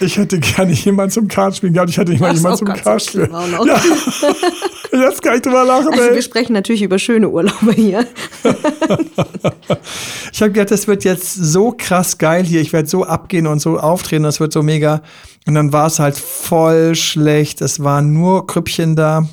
[0.00, 1.90] Ich hätte gerne jemanden zum Kartenspielen gehabt.
[1.90, 3.18] Ich hätte nicht mal jemanden zum Gott, so.
[3.20, 6.14] Ja, jetzt kann ich drüber lachen, Also ey.
[6.14, 8.06] wir sprechen natürlich über schöne Urlaube hier.
[10.32, 12.60] Ich habe gedacht, das wird jetzt so krass geil hier.
[12.60, 14.22] Ich werde so abgehen und so auftreten.
[14.22, 15.02] Das wird so mega.
[15.46, 17.60] Und dann war es halt voll schlecht.
[17.60, 19.28] Es waren nur Krüppchen da.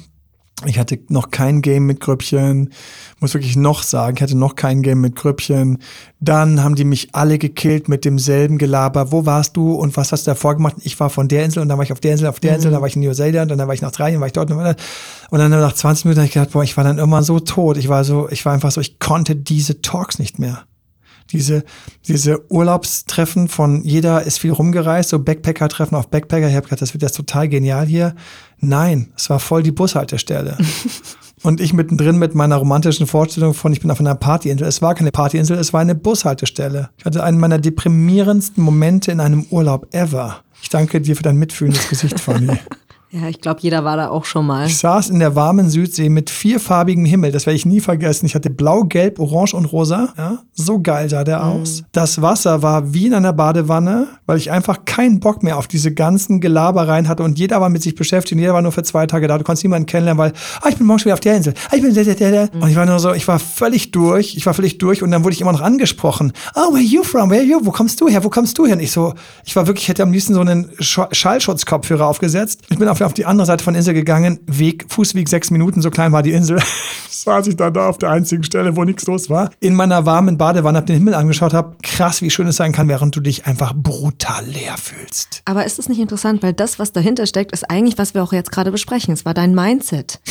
[0.64, 2.72] Ich hatte noch kein Game mit Grüppchen.
[3.20, 5.80] Muss wirklich noch sagen, ich hatte noch kein Game mit Grüppchen.
[6.22, 9.12] Dann haben die mich alle gekillt mit demselben Gelaber.
[9.12, 10.78] Wo warst du und was hast du davor gemacht?
[10.84, 12.72] Ich war von der Insel und dann war ich auf der Insel, auf der Insel,
[12.72, 14.50] dann war ich in Neuseeland und dann war ich nach drei Jahren, war ich dort.
[14.50, 17.76] Und dann nach 20 Minuten habe ich gedacht, boah, ich war dann immer so tot.
[17.76, 20.64] Ich war so, ich war einfach so, ich konnte diese Talks nicht mehr.
[21.32, 21.64] Diese,
[22.08, 26.48] diese Urlaubstreffen von jeder ist viel rumgereist, so Backpacker-Treffen auf Backpacker.
[26.48, 28.16] Ich habe gedacht, das wird jetzt total genial hier.
[28.60, 30.58] Nein, es war voll die Bushaltestelle.
[31.44, 34.68] Und ich mittendrin mit meiner romantischen Vorstellung von, ich bin auf einer Partyinsel.
[34.68, 36.90] Es war keine Partyinsel, es war eine Bushaltestelle.
[36.98, 40.42] Ich hatte einen meiner deprimierendsten Momente in einem Urlaub ever.
[40.62, 42.58] Ich danke dir für dein mitfühlendes Gesicht, Fanny.
[43.12, 44.68] Ja, ich glaube, jeder war da auch schon mal.
[44.68, 47.32] Ich saß in der warmen Südsee mit vierfarbigem Himmel.
[47.32, 48.26] Das werde ich nie vergessen.
[48.26, 50.14] Ich hatte blau, gelb, orange und rosa.
[50.18, 51.84] Ja, so geil sah der aus.
[51.92, 55.94] Das Wasser war wie in einer Badewanne, weil ich einfach keinen Bock mehr auf diese
[55.94, 59.06] ganzen Gelabereien hatte und jeder war mit sich beschäftigt und jeder war nur für zwei
[59.08, 59.38] Tage da.
[59.38, 61.54] Du konntest niemanden kennenlernen, weil, ah, ich bin morgen schon wieder auf der Insel.
[61.70, 62.50] Ah, ich bin der, der, der, der.
[62.62, 64.36] Und ich war nur so, ich war völlig durch.
[64.36, 66.34] Ich war völlig durch und dann wurde ich immer noch angesprochen.
[66.56, 67.30] Oh, where are you from?
[67.30, 67.60] Where are you?
[67.64, 68.24] Wo kommst du her?
[68.24, 68.76] Wo kommst du her?
[68.76, 69.14] Und ich so,
[69.46, 72.62] ich war wirklich, ich hätte am liebsten so einen Sch Schallschutzkopfhörer aufgesetzt.
[72.70, 74.40] Ich bin auf, auf die andere Seite von der Insel gegangen.
[74.48, 76.62] Weg, Fußweg sechs Minuten, so klein war die Insel.
[77.26, 79.50] saß ich dann da auf der einzigen Stelle, wo nichts los war.
[79.60, 82.88] In meiner warmen Badewanne, hab den Himmel angeschaut, hab krass, wie schön es sein kann,
[82.88, 85.42] während du dich einfach brutal leer fühlst.
[85.46, 88.32] Aber ist das nicht interessant, weil das, was dahinter steckt, ist eigentlich, was wir auch
[88.32, 89.14] jetzt gerade besprechen.
[89.14, 90.22] Es war dein Mindset.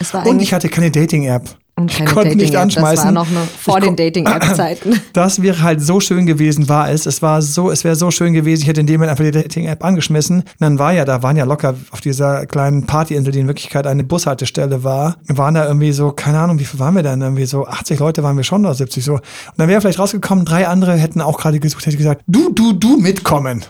[0.00, 1.56] Es war Und ich hatte keine Dating-App.
[1.78, 2.96] Und Ich keine konnte nicht anschmeißen.
[2.96, 5.00] Das war noch eine, vor Ich den Dating-App-Zeiten.
[5.12, 7.06] Das wäre halt so schön gewesen, war es.
[7.06, 8.62] Es war so, es wäre so schön gewesen.
[8.62, 10.40] Ich hätte in dem Moment einfach die Dating-App angeschmissen.
[10.40, 13.86] Und dann war ja, da waren ja locker auf dieser kleinen Partyinsel, die in Wirklichkeit
[13.86, 17.20] eine Bushaltestelle war, waren da irgendwie so, keine Ahnung, wie viel waren wir dann?
[17.20, 19.14] Irgendwie so 80 Leute waren wir schon oder 70 so.
[19.14, 19.22] Und
[19.56, 22.96] dann wäre vielleicht rausgekommen, drei andere hätten auch gerade gesucht, hätte gesagt, du, du, du
[22.96, 23.64] mitkommen.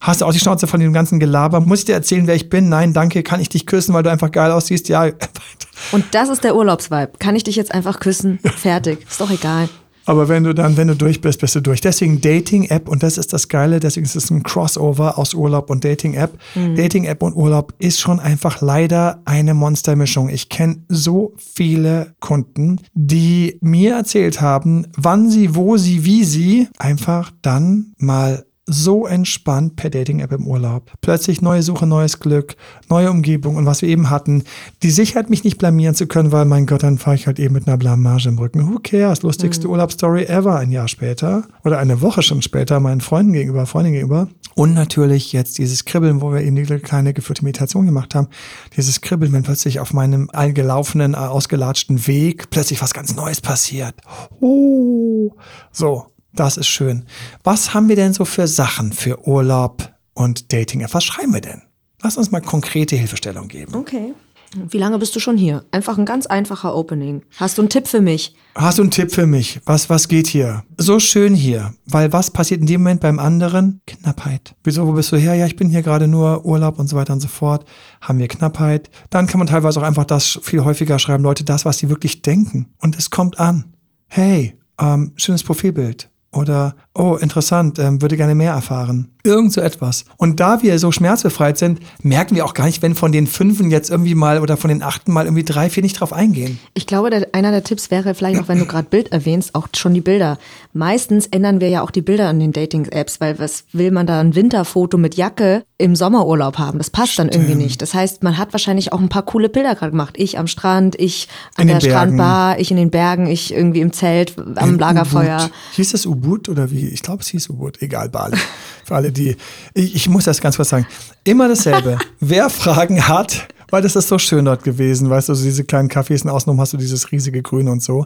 [0.00, 1.60] Hast du auch die Schnauze von dem ganzen Gelaber?
[1.60, 2.68] Muss ich dir erzählen, wer ich bin?
[2.68, 3.22] Nein, danke.
[3.22, 4.88] Kann ich dich küssen, weil du einfach geil aussiehst?
[4.88, 5.06] Ja.
[5.92, 7.12] Und das ist der Urlaubsvibe.
[7.18, 8.38] Kann ich dich jetzt einfach küssen?
[8.56, 9.06] Fertig.
[9.08, 9.68] Ist doch egal.
[10.06, 11.80] Aber wenn du dann, wenn du durch bist, bist du durch.
[11.80, 15.84] Deswegen Dating-App und das ist das Geile, deswegen ist es ein Crossover aus Urlaub und
[15.84, 16.38] Dating-App.
[16.54, 20.28] Dating-App und Urlaub ist schon einfach leider eine Monstermischung.
[20.28, 26.68] Ich kenne so viele Kunden, die mir erzählt haben, wann sie, wo sie, wie sie
[26.78, 30.92] einfach dann mal so entspannt per Dating-App im Urlaub.
[31.00, 32.56] Plötzlich neue Suche, neues Glück,
[32.88, 34.44] neue Umgebung und was wir eben hatten.
[34.82, 37.54] Die Sicherheit, mich nicht blamieren zu können, weil mein Gott, dann fahre ich halt eben
[37.54, 38.66] mit einer Blamage im Rücken.
[38.66, 39.22] Who cares?
[39.22, 43.94] Lustigste Urlaubsstory ever ein Jahr später oder eine Woche schon später meinen Freunden gegenüber, Freundinnen
[43.94, 44.28] gegenüber.
[44.54, 48.28] Und natürlich jetzt dieses Kribbeln, wo wir eben die kleine geführte Meditation gemacht haben.
[48.76, 53.96] Dieses Kribbeln, wenn plötzlich auf meinem eingelaufenen, äh, ausgelatschten Weg plötzlich was ganz Neues passiert.
[54.40, 55.32] Oh,
[55.72, 56.13] so.
[56.34, 57.04] Das ist schön.
[57.44, 60.84] Was haben wir denn so für Sachen für Urlaub und Dating?
[60.90, 61.62] Was schreiben wir denn?
[62.02, 63.74] Lass uns mal konkrete Hilfestellung geben.
[63.74, 64.14] Okay.
[64.56, 65.64] Wie lange bist du schon hier?
[65.72, 67.22] Einfach ein ganz einfacher Opening.
[67.38, 68.36] Hast du einen Tipp für mich?
[68.54, 69.60] Hast du einen Tipp für mich?
[69.64, 70.62] Was, was geht hier?
[70.76, 71.74] So schön hier.
[71.86, 73.80] Weil was passiert in dem Moment beim anderen?
[73.86, 74.54] Knappheit.
[74.62, 75.34] Wieso, wo bist du her?
[75.34, 77.64] Ja, ich bin hier gerade nur Urlaub und so weiter und so fort.
[78.00, 78.90] Haben wir Knappheit?
[79.10, 81.24] Dann kann man teilweise auch einfach das viel häufiger schreiben.
[81.24, 82.72] Leute, das, was sie wirklich denken.
[82.78, 83.74] Und es kommt an.
[84.06, 86.10] Hey, ähm, schönes Profilbild.
[86.34, 89.13] Oder, oh, interessant, ähm, würde gerne mehr erfahren.
[89.26, 90.04] Irgend so etwas.
[90.18, 93.70] Und da wir so schmerzbefreit sind, merken wir auch gar nicht, wenn von den Fünfen
[93.70, 96.58] jetzt irgendwie mal oder von den Achten mal irgendwie drei, vier nicht drauf eingehen.
[96.74, 99.68] Ich glaube, der, einer der Tipps wäre vielleicht auch, wenn du gerade Bild erwähnst, auch
[99.74, 100.38] schon die Bilder.
[100.74, 104.20] Meistens ändern wir ja auch die Bilder an den Dating-Apps, weil was will man da
[104.20, 106.76] ein Winterfoto mit Jacke im Sommerurlaub haben?
[106.76, 107.80] Das passt dann irgendwie nicht.
[107.80, 110.16] Das heißt, man hat wahrscheinlich auch ein paar coole Bilder gerade gemacht.
[110.18, 111.90] Ich am Strand, ich an In der Bergen.
[111.90, 115.38] Strandbar, ich in den Bergen, ich irgendwie im Zelt, am Ein Lagerfeuer.
[115.38, 115.52] U-Boot.
[115.76, 116.88] Hieß es U-Boot oder wie?
[116.88, 117.80] Ich glaube, es hieß U-Boot.
[117.80, 118.36] Egal, Bali.
[118.84, 119.36] Für alle, die.
[119.72, 120.86] Ich, ich muss das ganz kurz sagen.
[121.24, 121.98] Immer dasselbe.
[122.20, 125.88] Wer Fragen hat, weil das ist so schön dort gewesen, weißt du, so diese kleinen
[125.88, 128.04] Cafés und außenrum hast du dieses riesige Grün und so.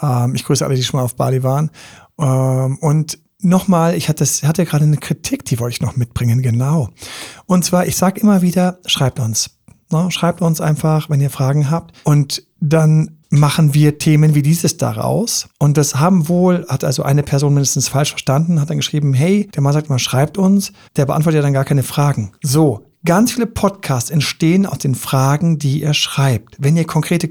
[0.00, 1.70] Ähm, ich grüße alle, die schon mal auf Bali waren.
[2.20, 6.40] Ähm, und nochmal, ich hatte, das- hatte gerade eine Kritik, die wollte ich noch mitbringen,
[6.42, 6.88] genau.
[7.46, 9.50] Und zwar, ich sage immer wieder, schreibt uns.
[9.90, 10.10] Ne?
[10.10, 11.94] Schreibt uns einfach, wenn ihr Fragen habt.
[12.04, 15.48] Und dann machen wir Themen wie dieses daraus.
[15.58, 19.48] Und das haben wohl, hat also eine Person mindestens falsch verstanden, hat dann geschrieben, hey,
[19.54, 22.32] der Mann sagt mal, schreibt uns, der beantwortet ja dann gar keine Fragen.
[22.42, 26.56] So, ganz viele Podcasts entstehen aus den Fragen, die ihr schreibt.
[26.58, 27.28] Wenn ihr konkrete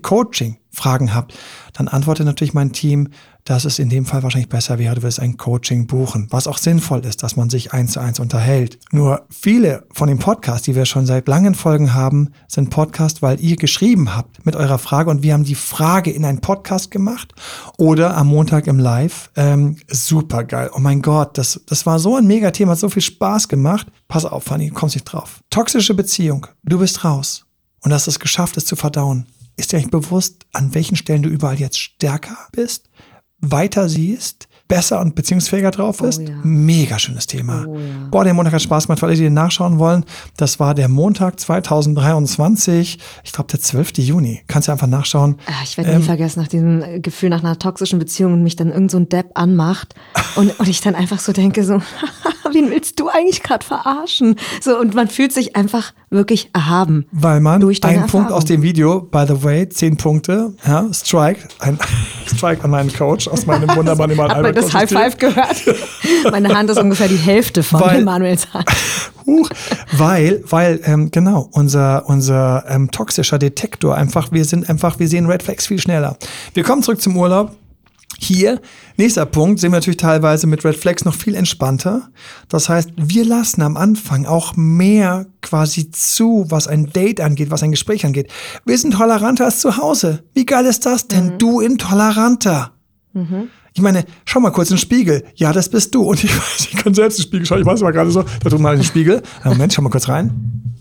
[0.74, 1.34] Coaching-Fragen habt,
[1.74, 3.10] dann antwortet natürlich mein Team,
[3.46, 6.58] dass es in dem Fall wahrscheinlich besser wäre, du würdest ein Coaching buchen, was auch
[6.58, 8.80] sinnvoll ist, dass man sich eins zu eins unterhält.
[8.92, 13.42] Nur viele von den Podcasts, die wir schon seit langen Folgen haben, sind Podcasts, weil
[13.42, 17.34] ihr geschrieben habt mit eurer Frage und wir haben die Frage in einen Podcast gemacht
[17.78, 19.30] oder am Montag im Live.
[19.36, 20.70] Ähm, super geil.
[20.74, 23.88] Oh mein Gott, das, das war so ein Mega-Thema, hat so viel Spaß gemacht.
[24.08, 25.42] Pass auf, Fanny, kommst nicht drauf.
[25.50, 27.46] Toxische Beziehung, du bist raus
[27.82, 29.26] und hast es geschafft, es zu verdauen.
[29.58, 32.90] Ist dir eigentlich bewusst, an welchen Stellen du überall jetzt stärker bist?
[33.46, 36.22] weiter siehst, besser und beziehungsfähiger drauf ist.
[36.22, 36.30] ja.
[36.44, 37.66] Mega schönes Thema.
[37.68, 38.08] Oh ja.
[38.10, 40.06] Boah, der Montag hat Spaß gemacht, für alle, die den nachschauen wollen.
[40.38, 43.98] Das war der Montag 2023, ich glaube der 12.
[43.98, 44.42] Juni.
[44.48, 45.36] Kannst du einfach nachschauen.
[45.46, 48.72] Ah, Ich werde nie vergessen, nach diesem Gefühl nach einer toxischen Beziehung und mich dann
[48.72, 49.94] irgend so ein Depp anmacht
[50.38, 51.82] und, und ich dann einfach so denke, so,
[52.54, 54.38] wen willst du eigentlich gerade verarschen?
[54.62, 57.06] So, und man fühlt sich einfach wirklich erhaben.
[57.12, 58.38] Weil man Durch deine einen Punkt Erfahrung.
[58.38, 61.78] aus dem Video, by the way, zehn Punkte, ja, Strike, ein
[62.36, 65.64] Strike an meinen Coach aus meinem wunderbaren Emanuel Hat man Albert das High Five gehört?
[66.32, 68.66] Meine Hand ist ungefähr die Hälfte von Weil- Emanuels Hand.
[69.26, 69.50] Huch,
[69.98, 75.28] weil, weil, ähm, genau, unser, unser ähm, toxischer Detektor einfach, wir sind einfach, wir sehen
[75.28, 76.18] Red Flags viel schneller.
[76.54, 77.52] Wir kommen zurück zum Urlaub.
[78.24, 78.62] Hier,
[78.96, 82.10] nächster Punkt, sehen wir natürlich teilweise mit Red Flags noch viel entspannter.
[82.48, 87.64] Das heißt, wir lassen am Anfang auch mehr quasi zu, was ein Date angeht, was
[87.64, 88.32] ein Gespräch angeht.
[88.66, 90.24] Wir sind toleranter als zu Hause.
[90.34, 91.38] Wie geil ist das denn?
[91.38, 92.72] Du intoleranter.
[93.74, 95.26] Ich meine, schau mal kurz in den Spiegel.
[95.36, 96.04] Ja, das bist du.
[96.04, 97.60] Und ich weiß, ich kann selbst in den Spiegel schauen.
[97.60, 99.22] Ich weiß aber gerade so, da tut mal in den Spiegel.
[99.44, 100.73] Moment, schau mal kurz rein.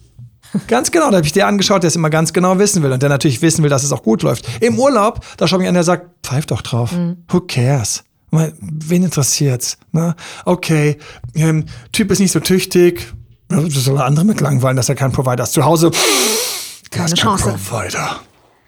[0.66, 3.02] Ganz genau, da habe ich der angeschaut, der es immer ganz genau wissen will und
[3.02, 4.46] der natürlich wissen will, dass es auch gut läuft.
[4.60, 6.90] Im Urlaub, da schaue ich an, der sagt, pfeif doch drauf.
[7.28, 8.04] Who cares?
[8.30, 9.76] Wen interessiert's?
[9.92, 10.14] Ne?
[10.44, 10.98] Okay,
[11.34, 13.12] ähm, Typ ist nicht so tüchtig.
[13.48, 15.52] Das soll andere mit langweilen, dass er kein Provider ist.
[15.52, 15.90] Zu Hause,
[16.94, 17.58] der ist kein Chance.
[17.68, 18.20] Provider.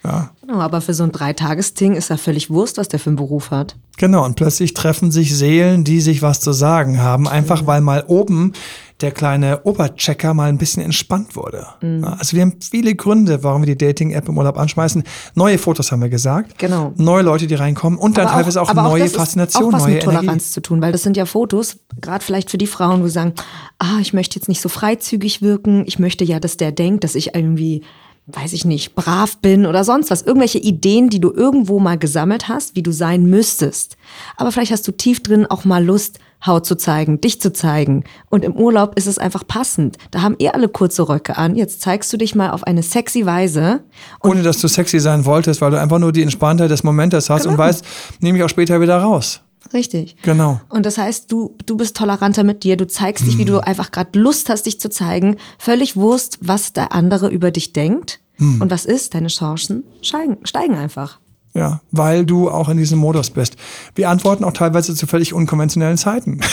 [0.04, 0.30] Ja.
[0.42, 3.50] Genau, aber für so ein Dreitagesding ist ja völlig Wurst, was der für einen Beruf
[3.50, 3.76] hat.
[3.96, 8.04] Genau, und plötzlich treffen sich Seelen, die sich was zu sagen haben, einfach weil mal
[8.06, 8.52] oben
[9.00, 11.66] der kleine Oberchecker mal ein bisschen entspannt wurde.
[11.82, 15.02] Ja, Also wir haben viele Gründe, warum wir die Dating-App im Urlaub anschmeißen.
[15.34, 16.58] Neue Fotos haben wir gesagt.
[16.58, 16.92] Genau.
[16.96, 19.72] Neue Leute, die reinkommen und dann Aber teilweise auch, aber neue das ist Faszination, auch
[19.72, 20.44] was neue mit Toleranz Energie.
[20.44, 23.34] zu tun, weil das sind ja Fotos, gerade vielleicht für die Frauen, wo sie sagen,
[23.78, 27.14] ah, ich möchte jetzt nicht so freizügig wirken, ich möchte ja, dass der denkt, dass
[27.14, 27.82] ich irgendwie,
[28.26, 30.22] weiß ich nicht, brav bin oder sonst was.
[30.22, 33.96] Irgendwelche Ideen, die du irgendwo mal gesammelt hast, wie du sein müsstest.
[34.36, 38.04] Aber vielleicht hast du tief drin auch mal Lust, Haut zu zeigen, dich zu zeigen.
[38.28, 39.96] Und im Urlaub ist es einfach passend.
[40.10, 41.54] Da haben eh alle kurze Röcke an.
[41.56, 43.82] Jetzt zeigst du dich mal auf eine sexy Weise.
[44.22, 47.46] Ohne dass du sexy sein wolltest, weil du einfach nur die Entspanntheit des Momentes hast
[47.46, 47.64] und Genau.
[47.64, 47.84] weißt,
[48.20, 49.40] nehme ich auch später wieder raus.
[49.72, 50.16] Richtig.
[50.22, 50.60] Genau.
[50.68, 53.90] Und das heißt, du, du bist toleranter mit dir, du zeigst dich, wie du einfach
[53.90, 55.36] gerade Lust hast, dich zu zeigen.
[55.58, 58.20] Völlig Wurst, was der andere über dich denkt.
[58.38, 59.14] Und was ist?
[59.14, 61.20] Deine Chancen steigen, steigen einfach.
[61.54, 63.56] Ja, weil du auch in diesem Modus bist.
[63.94, 66.40] Wir antworten auch teilweise zu völlig unkonventionellen Zeiten.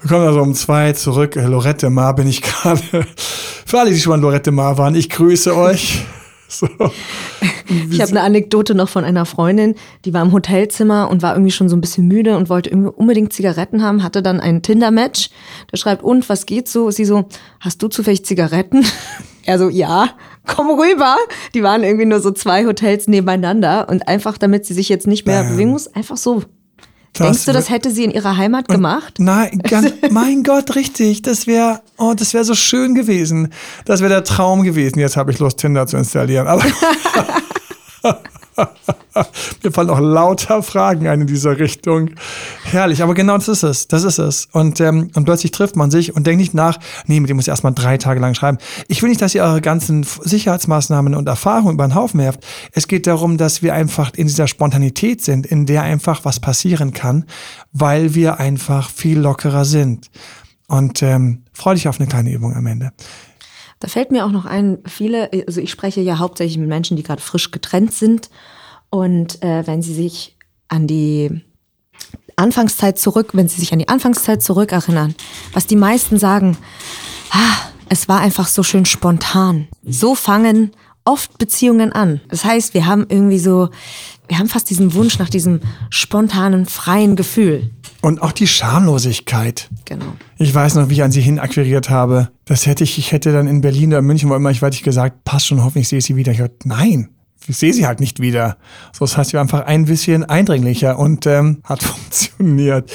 [0.00, 1.34] Wir kommen also um zwei zurück.
[1.34, 2.80] Lorette Mar bin ich gerade.
[3.66, 6.04] Für alle, die schon mal Lorette Mar waren, ich grüße euch.
[6.58, 6.68] So.
[7.90, 11.50] Ich habe eine Anekdote noch von einer Freundin, die war im Hotelzimmer und war irgendwie
[11.50, 15.30] schon so ein bisschen müde und wollte irgendwie unbedingt Zigaretten haben, hatte dann ein Tinder-Match.
[15.72, 16.90] Der schreibt, und, was geht so?
[16.90, 17.24] Sie so,
[17.60, 18.84] hast du zufällig Zigaretten?
[19.46, 20.08] Er so, ja,
[20.46, 21.18] komm rüber.
[21.52, 25.26] Die waren irgendwie nur so zwei Hotels nebeneinander und einfach, damit sie sich jetzt nicht
[25.26, 25.52] mehr Bam.
[25.52, 26.44] bewegen muss, einfach so.
[27.14, 29.14] Das Denkst du, das hätte sie in ihrer Heimat gemacht?
[29.18, 31.22] Nein, ganz, mein Gott, richtig.
[31.22, 33.52] Das wäre, oh, das wäre so schön gewesen.
[33.84, 34.98] Das wäre der Traum gewesen.
[34.98, 36.48] Jetzt habe ich Lust, Tinder zu installieren.
[36.48, 36.64] Aber
[39.62, 42.10] mir fallen auch lauter Fragen ein in dieser Richtung.
[42.64, 43.88] Herrlich, aber genau das ist es.
[43.88, 44.48] Das ist es.
[44.52, 47.44] Und, ähm, und plötzlich trifft man sich und denkt nicht nach, nee, mit dem muss
[47.44, 48.58] ich erstmal drei Tage lang schreiben.
[48.88, 52.44] Ich will nicht, dass ihr eure ganzen Sicherheitsmaßnahmen und Erfahrungen über den Haufen werft.
[52.72, 56.92] Es geht darum, dass wir einfach in dieser Spontanität sind, in der einfach was passieren
[56.92, 57.24] kann,
[57.72, 60.10] weil wir einfach viel lockerer sind.
[60.66, 62.92] Und ähm, freu dich auf eine kleine Übung am Ende.
[63.84, 67.02] Da fällt mir auch noch ein, viele, also ich spreche ja hauptsächlich mit Menschen, die
[67.02, 68.30] gerade frisch getrennt sind.
[68.88, 71.42] Und äh, wenn sie sich an die
[72.34, 75.14] Anfangszeit zurück, wenn sie sich an die Anfangszeit zurückerinnern,
[75.52, 76.56] was die meisten sagen,
[77.28, 77.56] ah,
[77.90, 79.68] es war einfach so schön spontan.
[79.84, 80.70] So fangen
[81.04, 82.20] oft Beziehungen an.
[82.28, 83.68] Das heißt, wir haben irgendwie so,
[84.28, 87.70] wir haben fast diesen Wunsch nach diesem spontanen, freien Gefühl.
[88.00, 89.70] Und auch die Schamlosigkeit.
[89.84, 90.04] Genau.
[90.38, 92.30] Ich weiß noch, wie ich an sie hin akquiriert habe.
[92.44, 95.24] Das hätte ich, ich hätte dann in Berlin oder München, wo immer ich weiter gesagt,
[95.24, 96.32] passt schon, hoffentlich sehe ich sie wieder.
[96.32, 97.08] Ich hab, nein,
[97.46, 98.56] ich sehe sie halt nicht wieder.
[98.92, 102.92] So, das heißt, ich war einfach ein bisschen eindringlicher und ähm, hat funktioniert.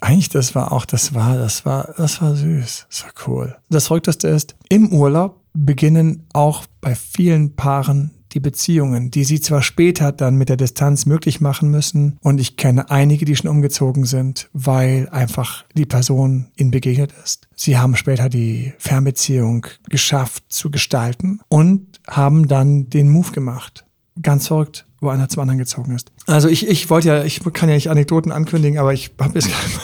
[0.00, 2.86] Eigentlich, das war auch, das war, das war, das war süß.
[2.88, 3.56] Das war cool.
[3.68, 9.62] Das Verrückteste ist, im Urlaub beginnen auch bei vielen Paaren die Beziehungen, die sie zwar
[9.62, 12.18] später dann mit der Distanz möglich machen müssen.
[12.22, 17.48] Und ich kenne einige, die schon umgezogen sind, weil einfach die Person ihnen begegnet ist.
[17.56, 23.84] Sie haben später die Fernbeziehung geschafft zu gestalten und haben dann den Move gemacht.
[24.22, 26.12] Ganz verrückt, wo einer zum anderen gezogen ist.
[26.26, 29.50] Also ich, ich wollte ja, ich kann ja nicht Anekdoten ankündigen, aber ich habe jetzt
[29.50, 29.78] gar nicht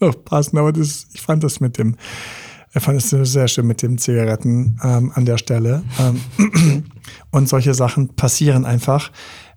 [0.00, 1.96] noch passen, aber das, ich fand das mit dem,
[2.74, 5.82] ich fand es sehr schön mit dem Zigaretten ähm, an der Stelle.
[5.98, 6.84] Ähm,
[7.30, 9.10] und solche Sachen passieren einfach,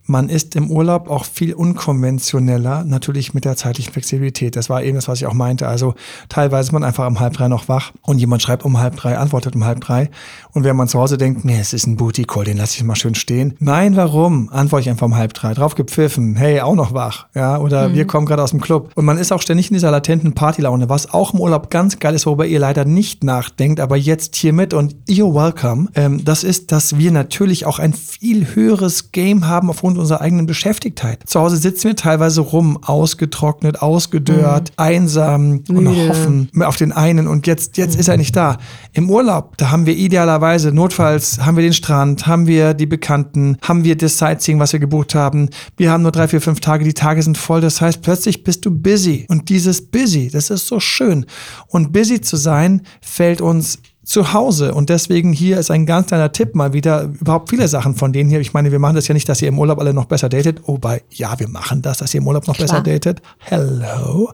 [0.08, 4.56] man ist im Urlaub auch viel unkonventioneller, natürlich mit der zeitlichen Flexibilität.
[4.56, 5.68] Das war eben das, was ich auch meinte.
[5.68, 5.96] Also
[6.30, 9.18] teilweise ist man einfach um halb drei noch wach und jemand schreibt um halb drei,
[9.18, 10.10] antwortet um halb drei.
[10.52, 12.84] Und wenn man zu Hause denkt, nee, es ist ein Booty Call, den lasse ich
[12.84, 13.56] mal schön stehen.
[13.60, 14.50] Nein, warum?
[14.50, 15.54] Antworte ich einfach um halb drei.
[15.54, 16.36] Drauf gepfiffen.
[16.36, 17.28] Hey, auch noch wach.
[17.34, 17.94] Ja, oder mhm.
[17.96, 18.92] wir kommen gerade aus dem Club.
[18.96, 22.14] Und man ist auch ständig in dieser latenten Partylaune, was auch im Urlaub ganz geil
[22.14, 25.90] ist, worüber ihr leider nicht nachdenkt, aber jetzt hier mit und you're welcome.
[25.96, 30.46] Ähm, das ist, dass wir natürlich auch ein viel höheres Game haben aufgrund unserer eigenen
[30.46, 31.24] Beschäftigtheit.
[31.26, 34.74] Zu Hause sitzen wir teilweise rum, ausgetrocknet, ausgedörrt, mhm.
[34.84, 38.00] einsam und hoffen auf den einen und jetzt, jetzt mhm.
[38.00, 38.58] ist er nicht da.
[38.94, 43.58] Im Urlaub, da haben wir idealerweise, notfalls haben wir den Strand, haben wir die Bekannten,
[43.62, 45.50] haben wir das Sightseeing, was wir gebucht haben.
[45.78, 47.62] Wir haben nur drei, vier, fünf Tage, die Tage sind voll.
[47.62, 49.26] Das heißt, plötzlich bist du busy.
[49.30, 51.26] Und dieses busy, das ist so schön.
[51.68, 54.74] Und busy zu sein, fällt uns zu Hause.
[54.74, 58.30] Und deswegen hier ist ein ganz kleiner Tipp mal wieder, überhaupt viele Sachen von denen
[58.30, 58.40] hier.
[58.40, 60.62] Ich meine, wir machen das ja nicht, dass ihr im Urlaub alle noch besser datet.
[60.66, 62.68] Oh, bei, ja, wir machen das, dass ihr im Urlaub noch Klar.
[62.68, 63.22] besser datet.
[63.40, 64.32] Hello,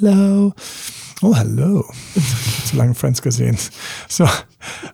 [0.00, 0.52] hello.
[1.20, 1.84] Oh, hello.
[2.64, 3.56] Zu lange Friends gesehen.
[4.08, 4.28] So,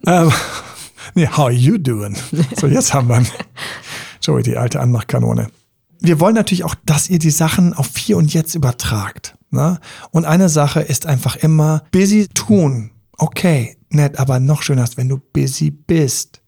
[0.07, 0.31] ähm,
[1.15, 2.17] nee, how are you doing?
[2.57, 3.23] So, jetzt haben wir
[4.21, 5.49] Joey, die alte Anmachkanone.
[6.01, 9.37] Wir wollen natürlich auch, dass ihr die Sachen auf hier und jetzt übertragt.
[9.51, 9.81] Ne?
[10.11, 12.91] Und eine Sache ist einfach immer busy tun.
[13.17, 16.41] Okay, nett, aber noch schöner ist, wenn du busy bist.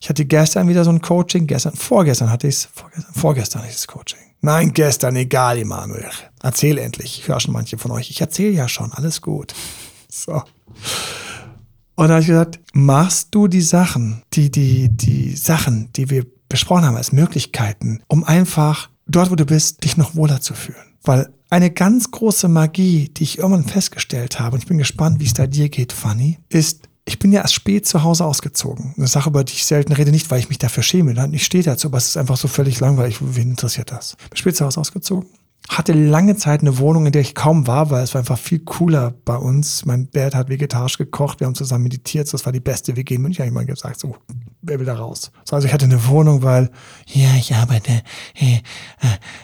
[0.00, 3.70] Ich hatte gestern wieder so ein Coaching, gestern, vorgestern hatte ich es, vorgestern, vorgestern hatte
[3.70, 4.20] ich das Coaching.
[4.40, 6.10] Nein, gestern, egal, Emanuel.
[6.42, 7.18] Erzähl endlich.
[7.18, 8.10] Ich höre schon manche von euch.
[8.10, 9.54] Ich erzähle ja schon, alles gut.
[10.08, 10.42] So.
[11.96, 16.24] Und da habe ich gesagt, machst du die Sachen, die, die, die Sachen, die wir
[16.48, 20.95] besprochen haben als Möglichkeiten, um einfach dort, wo du bist, dich noch wohler zu fühlen.
[21.06, 25.24] Weil eine ganz große Magie, die ich irgendwann festgestellt habe, und ich bin gespannt, wie
[25.24, 28.92] es da dir geht, Fanny, ist, ich bin ja erst spät zu Hause ausgezogen.
[28.96, 31.14] Eine Sache, über die ich selten rede, nicht, weil ich mich dafür schäme.
[31.32, 33.18] Ich stehe dazu, aber es ist einfach so völlig langweilig.
[33.20, 34.16] Wen interessiert das?
[34.28, 35.28] Bin spät zu Hause ausgezogen
[35.68, 38.60] hatte lange Zeit eine Wohnung, in der ich kaum war, weil es war einfach viel
[38.60, 39.84] cooler bei uns.
[39.84, 43.22] Mein Dad hat vegetarisch gekocht, wir haben zusammen meditiert, das war die beste WG in
[43.22, 43.44] München.
[43.44, 44.16] Ich habe immer gesagt, so,
[44.62, 45.32] wer will da raus?
[45.44, 46.70] So, also ich hatte eine Wohnung, weil,
[47.06, 48.02] ja, ich arbeite,
[48.34, 48.60] äh,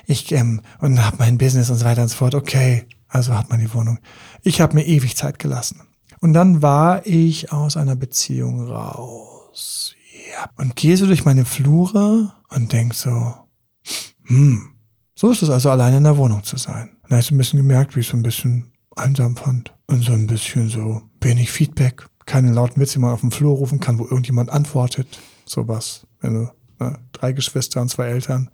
[0.06, 2.34] ich, ähm, und habe mein Business und so weiter und so fort.
[2.34, 3.98] Okay, also hat man die Wohnung.
[4.42, 5.82] Ich habe mir ewig Zeit gelassen.
[6.20, 9.94] Und dann war ich aus einer Beziehung raus.
[10.30, 10.48] Ja.
[10.56, 13.34] Und gehe so durch meine Flure und denk so,
[14.26, 14.71] hm,
[15.22, 16.90] so ist es also, alleine in der Wohnung zu sein.
[17.04, 19.72] Und da habe ich so ein bisschen gemerkt, wie ich so ein bisschen einsam fand.
[19.86, 22.08] Und so ein bisschen so wenig Feedback.
[22.26, 25.06] Keine lauten Witze, die man auf dem Flur rufen kann, wo irgendjemand antwortet.
[25.44, 26.08] Sowas.
[26.20, 28.50] Wenn du ne, drei Geschwister und zwei Eltern,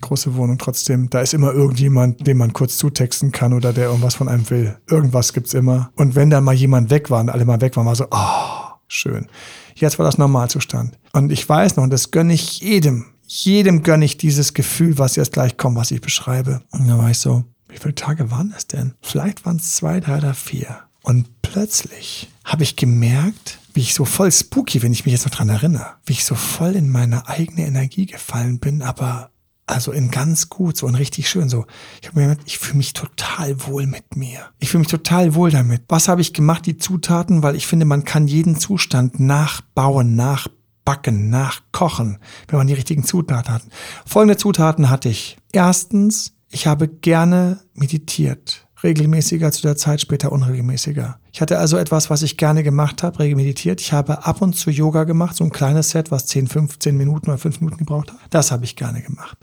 [0.00, 1.10] große Wohnung trotzdem.
[1.10, 4.78] Da ist immer irgendjemand, dem man kurz zutexten kann oder der irgendwas von einem will.
[4.88, 5.90] Irgendwas gibt's immer.
[5.96, 8.78] Und wenn dann mal jemand weg war und alle mal weg waren, war so, oh,
[8.88, 9.26] schön.
[9.74, 10.98] Jetzt war das Normalzustand.
[11.12, 15.16] Und ich weiß noch, und das gönne ich jedem, jedem gönne ich dieses Gefühl, was
[15.16, 16.62] jetzt gleich kommt, was ich beschreibe.
[16.70, 18.92] Und da war ich so, wie viele Tage waren es denn?
[19.00, 20.80] Vielleicht waren es zwei, drei oder vier.
[21.02, 25.34] Und plötzlich habe ich gemerkt, wie ich so voll spooky, wenn ich mich jetzt noch
[25.34, 29.30] dran erinnere, wie ich so voll in meine eigene Energie gefallen bin, aber
[29.66, 31.64] also in ganz gut, so und richtig schön so.
[32.02, 34.50] Ich habe mir gemerkt, ich fühle mich total wohl mit mir.
[34.58, 35.84] Ich fühle mich total wohl damit.
[35.88, 36.66] Was habe ich gemacht?
[36.66, 42.18] Die Zutaten, weil ich finde, man kann jeden Zustand nachbauen, nachbauen Backen, nachkochen,
[42.48, 43.62] wenn man die richtigen Zutaten hat.
[44.06, 45.36] Folgende Zutaten hatte ich.
[45.52, 48.66] Erstens, ich habe gerne meditiert.
[48.82, 51.18] Regelmäßiger zu der Zeit, später unregelmäßiger.
[51.32, 53.80] Ich hatte also etwas, was ich gerne gemacht habe, regel meditiert.
[53.80, 57.30] Ich habe ab und zu Yoga gemacht, so ein kleines Set, was 10, 15 Minuten
[57.30, 58.18] oder 5 Minuten gebraucht hat.
[58.30, 59.38] Das habe ich gerne gemacht.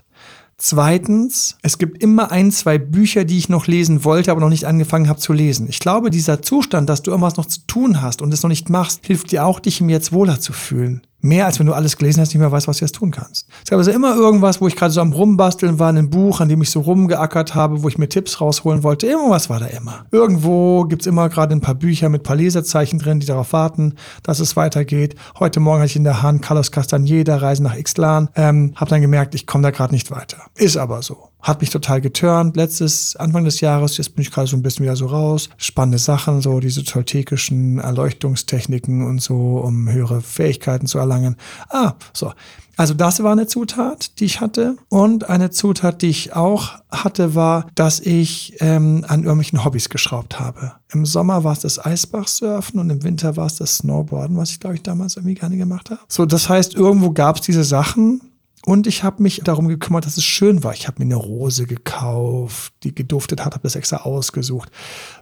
[0.61, 4.65] Zweitens, es gibt immer ein, zwei Bücher, die ich noch lesen wollte, aber noch nicht
[4.65, 5.67] angefangen habe zu lesen.
[5.69, 8.69] Ich glaube, dieser Zustand, dass du irgendwas noch zu tun hast und es noch nicht
[8.69, 11.01] machst, hilft dir auch, dich im Jetzt wohler zu fühlen.
[11.21, 13.47] Mehr als wenn du alles gelesen hast, nicht mehr weißt, was du jetzt tun kannst.
[13.63, 16.47] Es gab also immer irgendwas, wo ich gerade so am Rumbasteln war, ein Buch, an
[16.47, 19.07] dem ich so rumgeackert habe, wo ich mir Tipps rausholen wollte.
[19.07, 20.05] Irgendwas war da immer.
[20.11, 24.39] Irgendwo gibt's immer gerade ein paar Bücher mit paar Leserzeichen drin, die darauf warten, dass
[24.39, 25.15] es weitergeht.
[25.39, 28.29] Heute Morgen hatte ich in der Hand Carlos Castaneda, Reisen nach Ixtlan.
[28.35, 30.37] Ähm, hab dann gemerkt, ich komme da gerade nicht weiter.
[30.55, 31.28] Ist aber so.
[31.41, 32.57] Hat mich total geturnt.
[32.57, 35.49] Letztes, Anfang des Jahres, jetzt bin ich gerade so ein bisschen wieder so raus.
[35.57, 41.37] Spannende Sachen, so diese toltekischen Erleuchtungstechniken und so, um höhere Fähigkeiten zu erlangen.
[41.69, 42.33] Ah, so.
[42.79, 44.77] Also das war eine Zutat, die ich hatte.
[44.87, 50.39] Und eine Zutat, die ich auch hatte, war, dass ich ähm, an irgendwelchen Hobbys geschraubt
[50.39, 50.71] habe.
[50.93, 54.61] Im Sommer war es das Eisbachsurfen und im Winter war es das Snowboarden, was ich,
[54.61, 55.99] glaube ich, damals irgendwie gerne gemacht habe.
[56.07, 58.21] So, das heißt, irgendwo gab es diese Sachen
[58.69, 60.75] Und ich habe mich darum gekümmert, dass es schön war.
[60.75, 64.69] Ich habe mir eine Rose gekauft, die geduftet hat, habe das extra ausgesucht.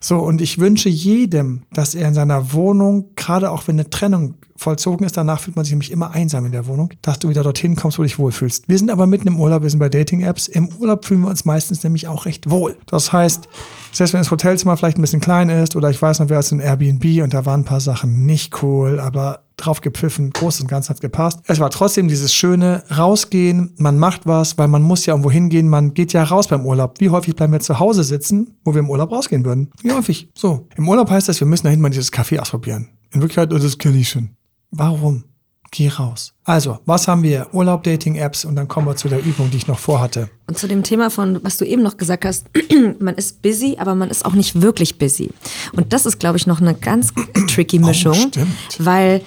[0.01, 4.33] So, und ich wünsche jedem, dass er in seiner Wohnung, gerade auch wenn eine Trennung
[4.57, 7.41] vollzogen ist, danach fühlt man sich nämlich immer einsam in der Wohnung, dass du wieder
[7.41, 8.67] dorthin kommst, wo du dich wohlfühlst.
[8.67, 10.49] Wir sind aber mitten im Urlaub, wir sind bei Dating-Apps.
[10.49, 12.75] Im Urlaub fühlen wir uns meistens nämlich auch recht wohl.
[12.87, 13.47] Das heißt,
[13.93, 16.59] selbst wenn das Hotelzimmer vielleicht ein bisschen klein ist oder ich weiß noch, wir hatten
[16.59, 20.67] ein Airbnb und da waren ein paar Sachen nicht cool, aber drauf gepfiffen, groß und
[20.67, 21.39] ganz hat gepasst.
[21.47, 25.67] Es war trotzdem dieses schöne rausgehen, man macht was, weil man muss ja irgendwo hingehen,
[25.67, 26.99] man geht ja raus beim Urlaub.
[26.99, 29.71] Wie häufig bleiben wir zu Hause sitzen, wo wir im Urlaub rausgehen würden?
[29.81, 30.29] Wie häufig?
[30.35, 30.67] So.
[30.77, 32.89] Im Urlaub heißt das, wir müssen dahin mal dieses Kaffee ausprobieren.
[33.11, 34.29] In Wirklichkeit, oh, das kenne ich schon.
[34.71, 35.23] Warum?
[35.71, 36.33] Geh raus.
[36.45, 37.47] Also, was haben wir?
[37.53, 40.29] Urlaub, Dating-Apps und dann kommen wir zu der Übung, die ich noch vorhatte.
[40.47, 42.45] Und zu dem Thema von, was du eben noch gesagt hast,
[42.99, 45.29] man ist busy, aber man ist auch nicht wirklich busy.
[45.73, 47.11] Und das ist, glaube ich, noch eine ganz
[47.49, 48.47] tricky Mischung, Oh, stimmt.
[48.79, 49.21] weil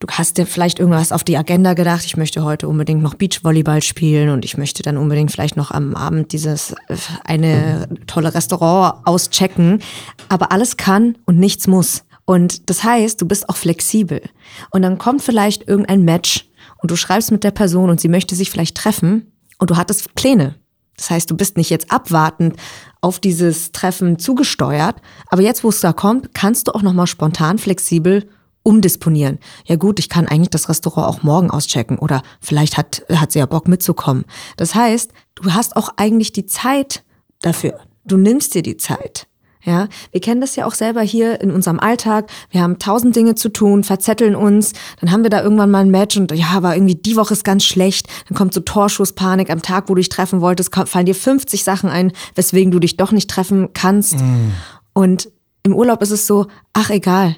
[0.00, 3.82] du hast dir vielleicht irgendwas auf die Agenda gedacht, ich möchte heute unbedingt noch Beachvolleyball
[3.82, 9.06] spielen und ich möchte dann unbedingt vielleicht noch am Abend dieses äh, eine tolle Restaurant
[9.06, 9.80] auschecken,
[10.28, 12.04] aber alles kann und nichts muss.
[12.24, 14.22] Und das heißt, du bist auch flexibel.
[14.70, 16.48] Und dann kommt vielleicht irgendein Match
[16.80, 20.14] und du schreibst mit der Person und sie möchte sich vielleicht treffen und du hattest
[20.14, 20.54] Pläne.
[20.96, 22.56] Das heißt, du bist nicht jetzt abwartend
[23.00, 24.96] auf dieses Treffen zugesteuert,
[25.28, 28.28] aber jetzt, wo es da kommt, kannst du auch nochmal spontan flexibel
[28.62, 29.38] umdisponieren.
[29.64, 33.38] Ja gut, ich kann eigentlich das Restaurant auch morgen auschecken oder vielleicht hat, hat sie
[33.38, 34.24] ja Bock mitzukommen.
[34.56, 37.04] Das heißt, du hast auch eigentlich die Zeit
[37.40, 37.78] dafür.
[38.04, 39.26] Du nimmst dir die Zeit.
[39.64, 42.30] Ja, wir kennen das ja auch selber hier in unserem Alltag.
[42.50, 45.90] Wir haben tausend Dinge zu tun, verzetteln uns, dann haben wir da irgendwann mal ein
[45.90, 48.06] Match und ja, aber irgendwie die Woche ist ganz schlecht.
[48.28, 51.90] Dann kommt so Torschusspanik am Tag, wo du dich treffen wolltest, fallen dir 50 Sachen
[51.90, 54.16] ein, weswegen du dich doch nicht treffen kannst.
[54.94, 55.30] Und
[55.64, 57.36] im Urlaub ist es so, ach egal,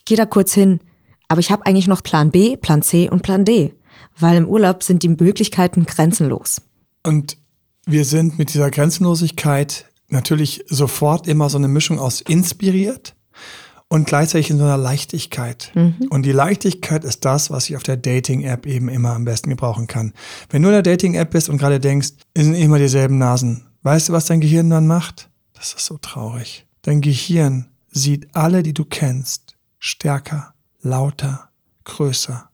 [0.00, 0.80] ich gehe da kurz hin,
[1.28, 3.74] aber ich habe eigentlich noch Plan B, Plan C und Plan D,
[4.18, 6.62] weil im Urlaub sind die Möglichkeiten grenzenlos.
[7.04, 7.36] Und
[7.84, 13.14] wir sind mit dieser Grenzenlosigkeit natürlich sofort immer so eine Mischung aus inspiriert
[13.88, 15.70] und gleichzeitig in so einer Leichtigkeit.
[16.08, 19.86] Und die Leichtigkeit ist das, was ich auf der Dating-App eben immer am besten gebrauchen
[19.86, 20.14] kann.
[20.48, 24.08] Wenn du in der Dating-App bist und gerade denkst, es sind immer dieselben Nasen, weißt
[24.08, 25.28] du, was dein Gehirn dann macht?
[25.52, 26.64] Das ist so traurig.
[26.82, 29.49] Dein Gehirn sieht alle, die du kennst,
[29.80, 31.48] stärker, lauter,
[31.84, 32.48] größer.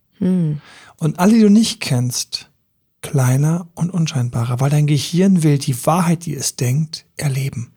[0.97, 2.51] Und alle, die du nicht kennst,
[3.03, 7.73] kleiner und unscheinbarer, weil dein Gehirn will die Wahrheit, die es denkt, erleben.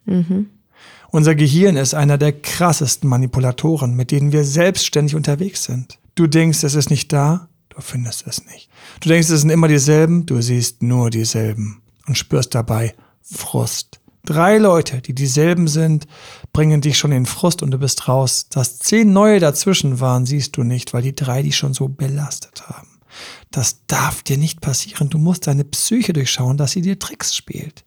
[1.12, 6.00] Unser Gehirn ist einer der krassesten Manipulatoren, mit denen wir selbstständig unterwegs sind.
[6.16, 8.70] Du denkst, es ist nicht da, du findest es nicht.
[9.02, 13.99] Du denkst, es sind immer dieselben, du siehst nur dieselben und spürst dabei Frust.
[14.26, 16.06] Drei Leute, die dieselben sind,
[16.54, 18.48] bringen dich schon in Frust und du bist raus.
[18.50, 22.68] Dass zehn neue dazwischen waren, siehst du nicht, weil die drei dich schon so belastet
[22.68, 23.00] haben.
[23.52, 25.10] Das darf dir nicht passieren.
[25.10, 27.86] Du musst deine Psyche durchschauen, dass sie dir Tricks spielt.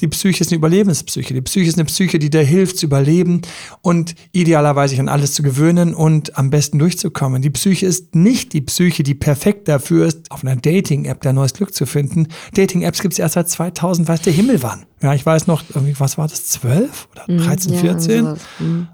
[0.00, 1.34] Die Psyche ist eine Überlebenspsyche.
[1.34, 3.42] Die Psyche ist eine Psyche, die dir hilft zu überleben
[3.82, 7.42] und idealerweise sich an alles zu gewöhnen und am besten durchzukommen.
[7.42, 11.54] Die Psyche ist nicht die Psyche, die perfekt dafür ist, auf einer Dating-App dein neues
[11.54, 12.28] Glück zu finden.
[12.54, 14.86] Dating-Apps gibt es erst seit 2000, weiß der Himmel wann.
[15.02, 18.24] Ja, ich weiß noch, irgendwie, was war das, 12 oder 13, ja, 14?
[18.24, 18.40] sowas.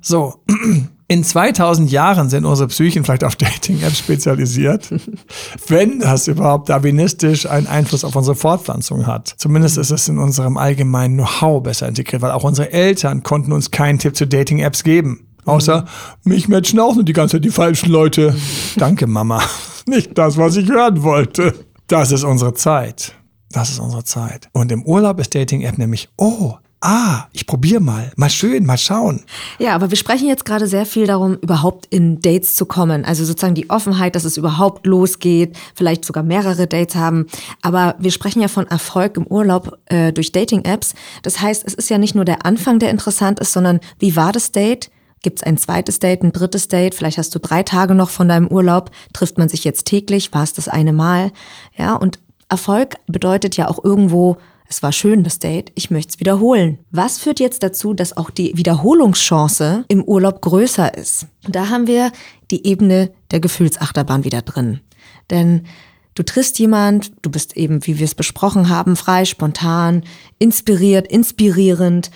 [0.01, 0.35] So,
[1.11, 4.91] in 2000 Jahren sind unsere Psychen vielleicht auf Dating-Apps spezialisiert,
[5.67, 9.35] wenn das überhaupt darwinistisch einen Einfluss auf unsere Fortpflanzung hat.
[9.37, 13.73] Zumindest ist es in unserem allgemeinen Know-how besser integriert, weil auch unsere Eltern konnten uns
[13.73, 15.27] keinen Tipp zu Dating-Apps geben.
[15.47, 15.85] Außer,
[16.23, 18.37] mich matchen auch nur die ganze Zeit die falschen Leute.
[18.77, 19.43] Danke, Mama.
[19.87, 21.55] Nicht das, was ich hören wollte.
[21.89, 23.15] Das ist unsere Zeit.
[23.51, 24.49] Das ist unsere Zeit.
[24.53, 28.13] Und im Urlaub ist Dating-App nämlich, oh, ah, ich probiere mal.
[28.17, 29.23] Mal schön, mal schauen.
[29.59, 33.05] Ja, aber wir sprechen jetzt gerade sehr viel darum, überhaupt in Dates zu kommen.
[33.05, 37.27] Also sozusagen die Offenheit, dass es überhaupt losgeht, vielleicht sogar mehrere Dates haben.
[37.63, 40.95] Aber wir sprechen ja von Erfolg im Urlaub äh, durch Dating-Apps.
[41.23, 44.33] Das heißt, es ist ja nicht nur der Anfang, der interessant ist, sondern wie war
[44.33, 44.91] das Date?
[45.23, 46.95] Gibt es ein zweites Date, ein drittes Date?
[46.95, 48.91] Vielleicht hast du drei Tage noch von deinem Urlaub.
[49.13, 50.33] Trifft man sich jetzt täglich?
[50.33, 51.31] War es das eine Mal?
[51.77, 52.19] Ja, und
[52.49, 54.39] Erfolg bedeutet ja auch irgendwo,
[54.71, 56.79] es war schön, das Date, ich möchte es wiederholen.
[56.93, 61.27] Was führt jetzt dazu, dass auch die Wiederholungschance im Urlaub größer ist?
[61.43, 62.13] Da haben wir
[62.53, 64.81] die Ebene der Gefühlsachterbahn wieder drin.
[65.29, 65.67] Denn
[66.15, 70.05] du triffst jemand, du bist eben, wie wir es besprochen haben, frei, spontan,
[70.39, 72.13] inspiriert, inspirierend,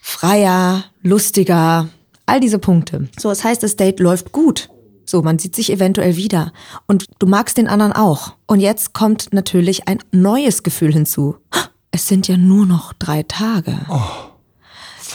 [0.00, 1.88] freier, lustiger,
[2.26, 3.08] all diese Punkte.
[3.18, 4.68] So, das heißt, das Date läuft gut.
[5.04, 6.52] So, man sieht sich eventuell wieder.
[6.86, 8.34] Und du magst den anderen auch.
[8.46, 11.36] Und jetzt kommt natürlich ein neues Gefühl hinzu.
[11.90, 13.78] Es sind ja nur noch drei Tage.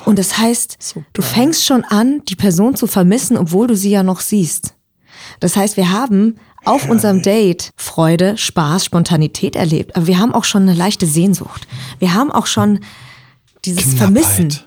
[0.06, 0.78] Und das heißt,
[1.14, 4.74] du fängst schon an, die Person zu vermissen, obwohl du sie ja noch siehst.
[5.40, 9.96] Das heißt, wir haben auf unserem Date Freude, Spaß, Spontanität erlebt.
[9.96, 11.68] Aber wir haben auch schon eine leichte Sehnsucht.
[12.00, 12.80] Wir haben auch schon
[13.66, 14.26] dieses Knappheit.
[14.26, 14.60] Vermissen.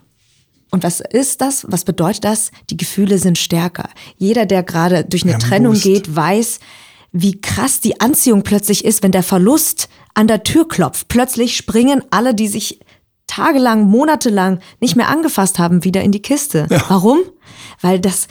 [0.70, 1.64] Und was ist das?
[1.68, 2.50] Was bedeutet das?
[2.70, 3.88] Die Gefühle sind stärker.
[4.16, 6.60] Jeder, der gerade durch eine Trennung geht, weiß,
[7.12, 11.08] wie krass die Anziehung plötzlich ist, wenn der Verlust an der Tür klopft.
[11.08, 12.80] Plötzlich springen alle, die sich
[13.28, 16.66] tagelang, monatelang nicht mehr angefasst haben, wieder in die Kiste.
[16.88, 17.18] Warum?
[17.82, 18.26] Weil das,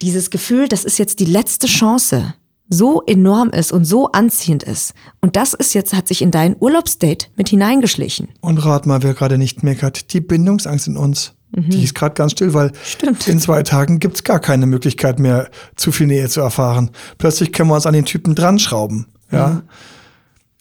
[0.00, 2.34] dieses Gefühl, das ist jetzt die letzte Chance,
[2.68, 4.94] so enorm ist und so anziehend ist.
[5.20, 8.28] Und das ist jetzt, hat sich in dein Urlaubsdate mit hineingeschlichen.
[8.40, 10.12] Und rat mal, wer gerade nicht meckert.
[10.14, 11.34] Die Bindungsangst in uns.
[11.54, 12.72] Die ist gerade ganz still, weil Mhm.
[12.82, 13.28] Stimmt.
[13.28, 16.90] in zwei Tagen gibt's gar keine Möglichkeit mehr, zu viel Nähe zu erfahren.
[17.18, 19.06] Plötzlich können wir uns an den Typen dran schrauben.
[19.30, 19.48] Ja.
[19.48, 19.62] Mhm.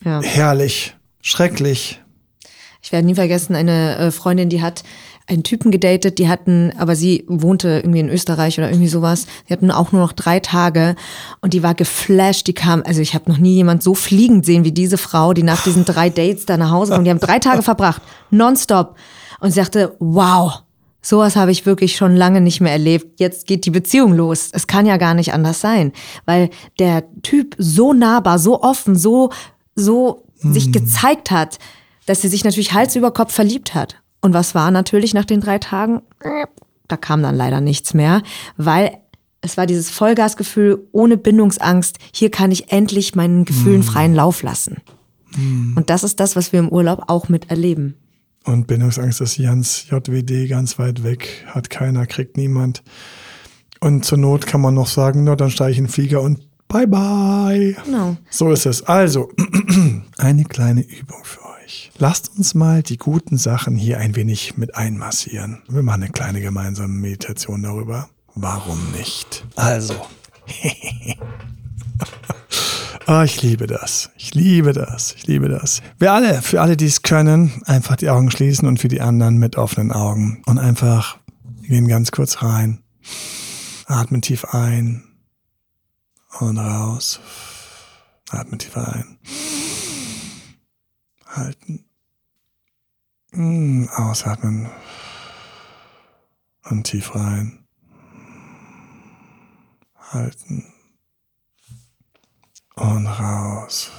[0.03, 0.21] Ja.
[0.21, 0.95] Herrlich.
[1.21, 2.01] Schrecklich.
[2.81, 4.83] Ich werde nie vergessen, eine äh, Freundin, die hat
[5.27, 9.27] einen Typen gedatet, die hatten, aber sie wohnte irgendwie in Österreich oder irgendwie sowas.
[9.47, 10.95] Die hatten auch nur noch drei Tage
[11.41, 12.47] und die war geflasht.
[12.47, 15.43] Die kam, also ich habe noch nie jemand so fliegend sehen wie diese Frau, die
[15.43, 17.03] nach diesen drei Dates da nach Hause kam.
[17.03, 18.95] Die haben drei Tage verbracht, nonstop.
[19.39, 20.63] Und sie sagte, wow,
[21.01, 23.19] sowas habe ich wirklich schon lange nicht mehr erlebt.
[23.19, 24.49] Jetzt geht die Beziehung los.
[24.51, 25.93] Es kann ja gar nicht anders sein,
[26.25, 26.49] weil
[26.79, 29.29] der Typ so nahbar, so offen, so,
[29.81, 31.59] so sich gezeigt hat,
[32.05, 34.01] dass sie sich natürlich Hals über Kopf verliebt hat.
[34.21, 36.01] Und was war natürlich nach den drei Tagen?
[36.87, 38.21] Da kam dann leider nichts mehr,
[38.57, 38.97] weil
[39.41, 41.97] es war dieses Vollgasgefühl ohne Bindungsangst.
[42.13, 44.77] Hier kann ich endlich meinen Gefühlen freien Lauf lassen.
[45.75, 47.95] Und das ist das, was wir im Urlaub auch miterleben.
[48.43, 51.45] Und Bindungsangst ist ganz JWD, ganz weit weg.
[51.47, 52.83] Hat keiner, kriegt niemand.
[53.79, 56.39] Und zur Not kann man noch sagen, na, dann steige ich in den Flieger und
[56.71, 57.75] bye bye.
[57.85, 58.17] Genau.
[58.29, 58.83] So ist es.
[58.83, 59.29] Also,
[60.17, 61.91] eine kleine Übung für euch.
[61.97, 65.61] Lasst uns mal die guten Sachen hier ein wenig mit einmassieren.
[65.67, 68.09] Wir machen eine kleine gemeinsame Meditation darüber.
[68.35, 69.45] Warum nicht?
[69.55, 69.95] Also.
[73.07, 74.11] Ah, ich liebe das.
[74.15, 75.15] Ich liebe das.
[75.17, 75.81] Ich liebe das.
[75.97, 79.37] Wir alle, für alle, die es können, einfach die Augen schließen und für die anderen
[79.37, 80.43] mit offenen Augen.
[80.45, 81.17] Und einfach
[81.63, 82.83] gehen ganz kurz rein.
[83.87, 85.10] Atmen tief ein
[86.39, 87.19] und raus.
[88.29, 89.19] Atmen tief ein.
[91.25, 91.85] Halten.
[93.31, 94.69] Mm, Ausatmen.
[96.63, 97.65] Und tief rein.
[99.95, 100.65] Halten.
[102.75, 103.91] Und raus.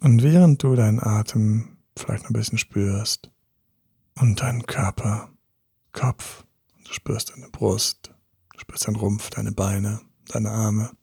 [0.00, 3.30] Und während du deinen Atem vielleicht ein bisschen spürst
[4.14, 5.30] und deinen Körper,
[5.92, 6.44] Kopf,
[6.84, 8.12] du spürst deine Brust,
[8.52, 10.95] du spürst deinen Rumpf, deine Beine, deine Arme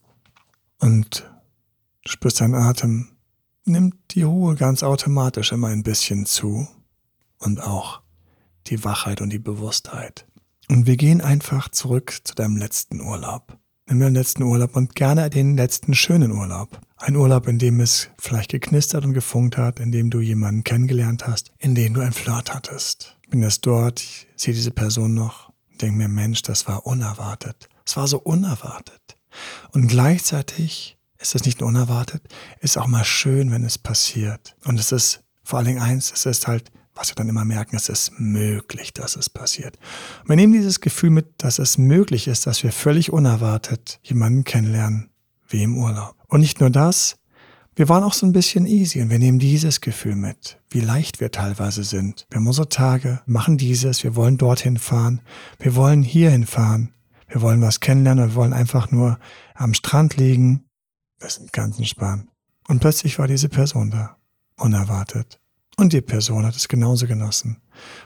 [0.84, 1.32] und
[2.04, 3.08] du spürst deinen Atem,
[3.64, 6.68] nimmt die Ruhe ganz automatisch immer ein bisschen zu
[7.40, 8.02] und auch
[8.68, 10.26] die Wachheit und die Bewusstheit.
[10.70, 13.58] Und wir gehen einfach zurück zu deinem letzten Urlaub.
[13.88, 16.82] Nimm den letzten Urlaub und gerne den letzten schönen Urlaub.
[16.98, 21.28] Ein Urlaub, in dem es vielleicht geknistert und gefunkt hat, in dem du jemanden kennengelernt
[21.28, 23.18] hast, in dem du ein Flirt hattest.
[23.30, 27.70] Bin jetzt dort, ich sehe diese Person noch, denke mir, Mensch, das war unerwartet.
[27.86, 29.18] Es war so unerwartet.
[29.72, 32.22] Und gleichzeitig ist es nicht nur unerwartet,
[32.60, 34.56] ist auch mal schön, wenn es passiert.
[34.66, 37.76] Und es ist vor allen Dingen eins, es ist halt was wir dann immer merken,
[37.76, 39.78] es ist möglich, dass es passiert.
[40.22, 44.44] Und wir nehmen dieses Gefühl mit, dass es möglich ist, dass wir völlig unerwartet jemanden
[44.44, 45.10] kennenlernen,
[45.48, 46.16] wie im Urlaub.
[46.28, 47.18] Und nicht nur das,
[47.76, 51.20] wir waren auch so ein bisschen easy und wir nehmen dieses Gefühl mit, wie leicht
[51.20, 52.28] wir teilweise sind.
[52.30, 55.22] Wir haben unsere Tage, machen dieses, wir wollen dorthin fahren,
[55.60, 56.94] wir wollen hierhin fahren,
[57.34, 59.18] wir wollen was kennenlernen, wir wollen einfach nur
[59.56, 60.66] am Strand liegen.
[61.20, 62.30] Wir sind ganz entspannt.
[62.68, 64.18] Und plötzlich war diese Person da,
[64.56, 65.40] unerwartet.
[65.76, 67.60] Und die Person hat es genauso genossen.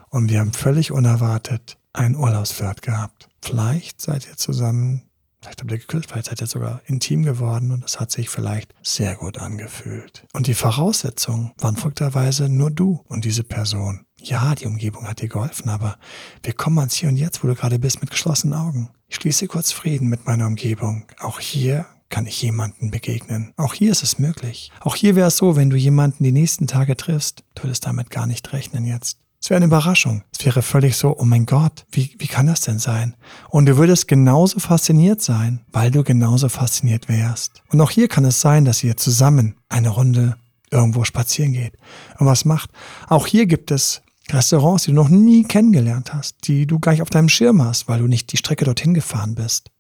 [0.10, 3.28] Und wir haben völlig unerwartet einen Urlaubsflirt gehabt.
[3.42, 5.04] Vielleicht seid ihr zusammen,
[5.42, 8.74] vielleicht habt ihr geküsst, vielleicht seid ihr sogar intim geworden und es hat sich vielleicht
[8.82, 10.26] sehr gut angefühlt.
[10.32, 14.06] Und die Voraussetzungen waren folgterweise nur du und diese Person.
[14.22, 15.98] Ja, die Umgebung hat dir geholfen, aber
[16.44, 18.90] wir kommen ans Hier und Jetzt, wo du gerade bist, mit geschlossenen Augen.
[19.10, 21.05] Ich schließe kurz Frieden mit meiner Umgebung.
[21.20, 23.53] Auch hier kann ich jemanden begegnen.
[23.55, 24.72] Auch hier ist es möglich.
[24.82, 28.10] Auch hier wäre es so, wenn du jemanden die nächsten Tage triffst, du würdest damit
[28.10, 29.20] gar nicht rechnen jetzt.
[29.41, 30.24] Es wäre eine Überraschung.
[30.38, 33.16] Es wäre völlig so, oh mein Gott, wie, wie kann das denn sein?
[33.49, 37.64] Und du würdest genauso fasziniert sein, weil du genauso fasziniert wärst.
[37.70, 40.36] Und auch hier kann es sein, dass ihr zusammen eine Runde
[40.70, 41.74] irgendwo spazieren geht
[42.18, 42.72] und was macht.
[43.08, 44.01] Auch hier gibt es
[44.32, 47.88] Restaurants, die du noch nie kennengelernt hast, die du gar nicht auf deinem Schirm hast,
[47.88, 49.72] weil du nicht die Strecke dorthin gefahren bist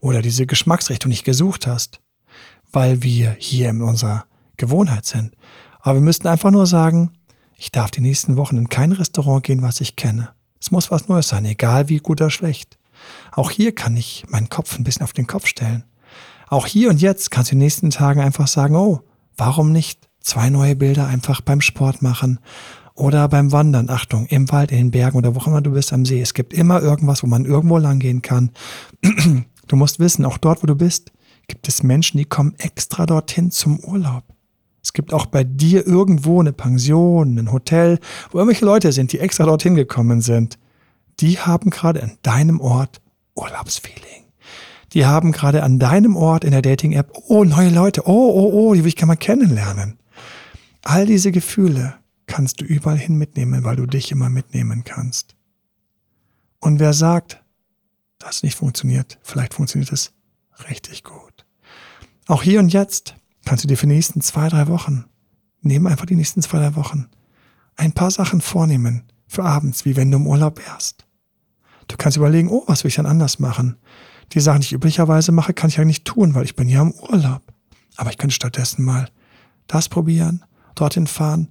[0.00, 2.00] oder diese Geschmacksrichtung nicht gesucht hast,
[2.72, 4.26] weil wir hier in unserer
[4.56, 5.34] Gewohnheit sind.
[5.80, 7.12] Aber wir müssten einfach nur sagen,
[7.56, 10.30] ich darf die nächsten Wochen in kein Restaurant gehen, was ich kenne.
[10.60, 12.78] Es muss was Neues sein, egal wie gut oder schlecht.
[13.32, 15.84] Auch hier kann ich meinen Kopf ein bisschen auf den Kopf stellen.
[16.48, 19.00] Auch hier und jetzt kannst du in den nächsten Tagen einfach sagen, oh,
[19.36, 22.38] warum nicht zwei neue Bilder einfach beim Sport machen
[22.94, 25.92] oder beim Wandern, Achtung, im Wald, in den Bergen oder wo auch immer du bist
[25.92, 26.20] am See.
[26.20, 28.50] Es gibt immer irgendwas, wo man irgendwo lang gehen kann.
[29.66, 31.10] Du musst wissen, auch dort, wo du bist,
[31.48, 34.22] gibt es Menschen, die kommen extra dorthin zum Urlaub.
[34.82, 37.98] Es gibt auch bei dir irgendwo eine Pension, ein Hotel,
[38.30, 40.58] wo irgendwelche Leute sind, die extra dorthin gekommen sind.
[41.20, 43.00] Die haben gerade an deinem Ort
[43.34, 44.24] Urlaubsfeeling.
[44.92, 48.74] Die haben gerade an deinem Ort in der Dating-App, oh, neue Leute, oh, oh, oh,
[48.74, 49.98] die will ich gerne mal kennenlernen.
[50.82, 51.94] All diese Gefühle
[52.26, 55.36] kannst du überall hin mitnehmen, weil du dich immer mitnehmen kannst.
[56.60, 57.42] Und wer sagt,
[58.18, 60.12] das nicht funktioniert, vielleicht funktioniert es
[60.68, 61.44] richtig gut.
[62.26, 63.14] Auch hier und jetzt
[63.44, 65.04] kannst du dir für die nächsten zwei, drei Wochen,
[65.60, 67.08] nehmen einfach die nächsten zwei, drei Wochen,
[67.76, 71.06] ein paar Sachen vornehmen für abends, wie wenn du im Urlaub wärst.
[71.88, 73.76] Du kannst überlegen, oh, was will ich dann anders machen?
[74.32, 76.80] Die Sachen, die ich üblicherweise mache, kann ich ja nicht tun, weil ich bin ja
[76.80, 77.42] im Urlaub.
[77.96, 79.10] Aber ich könnte stattdessen mal
[79.66, 80.44] das probieren,
[80.74, 81.48] dorthin fahren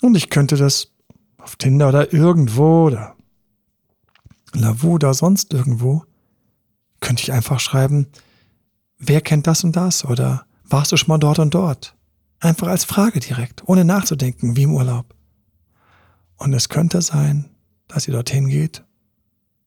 [0.00, 0.92] und ich könnte das
[1.38, 3.16] auf Tinder oder irgendwo oder
[4.52, 6.04] Lavu oder sonst irgendwo,
[7.00, 8.06] könnte ich einfach schreiben,
[8.98, 11.96] wer kennt das und das oder warst du schon mal dort und dort?
[12.40, 15.14] Einfach als Frage direkt, ohne nachzudenken, wie im Urlaub.
[16.36, 17.50] Und es könnte sein,
[17.88, 18.84] dass ihr dorthin geht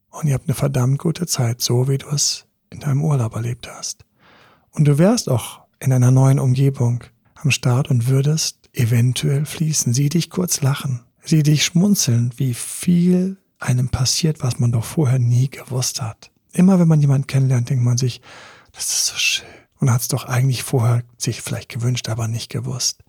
[0.10, 3.70] und ihr habt eine verdammt gute Zeit, so wie du es in deinem Urlaub erlebt
[3.70, 4.06] hast.
[4.72, 7.04] Und du wärst auch in einer neuen Umgebung
[7.36, 9.94] am Start und würdest eventuell fließen.
[9.94, 11.02] Sieh dich kurz lachen.
[11.24, 16.32] Sieh dich schmunzeln, wie viel einem passiert, was man doch vorher nie gewusst hat.
[16.52, 18.22] Immer wenn man jemanden kennenlernt, denkt man sich,
[18.74, 19.48] das ist so schön.
[19.80, 23.04] Und hat es doch eigentlich vorher sich vielleicht gewünscht, aber nicht gewusst.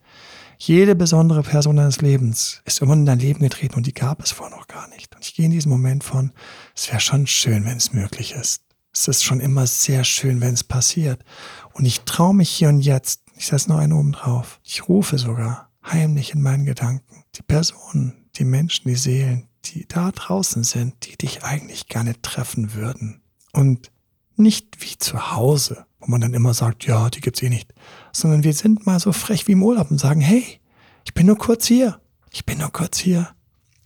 [0.59, 4.31] Jede besondere Person deines Lebens ist immer in dein Leben getreten und die gab es
[4.31, 5.15] vorher noch gar nicht.
[5.15, 6.33] Und ich gehe in diesen Moment von,
[6.75, 8.63] es wäre schon schön, wenn es möglich ist.
[8.93, 11.25] Es ist schon immer sehr schön, wenn es passiert.
[11.73, 14.61] Und ich traue mich hier und jetzt ich setze noch einen oben drauf.
[14.63, 20.11] Ich rufe sogar heimlich in meinen Gedanken die Personen, die Menschen, die Seelen, die da
[20.11, 23.23] draußen sind, die dich eigentlich gerne treffen würden.
[23.53, 23.91] Und
[24.37, 27.73] nicht wie zu Hause, wo man dann immer sagt, ja, die gibt's eh nicht,
[28.13, 30.61] sondern wir sind mal so frech wie im Urlaub und sagen, hey,
[31.05, 32.01] ich bin nur kurz hier.
[32.33, 33.29] Ich bin nur kurz hier.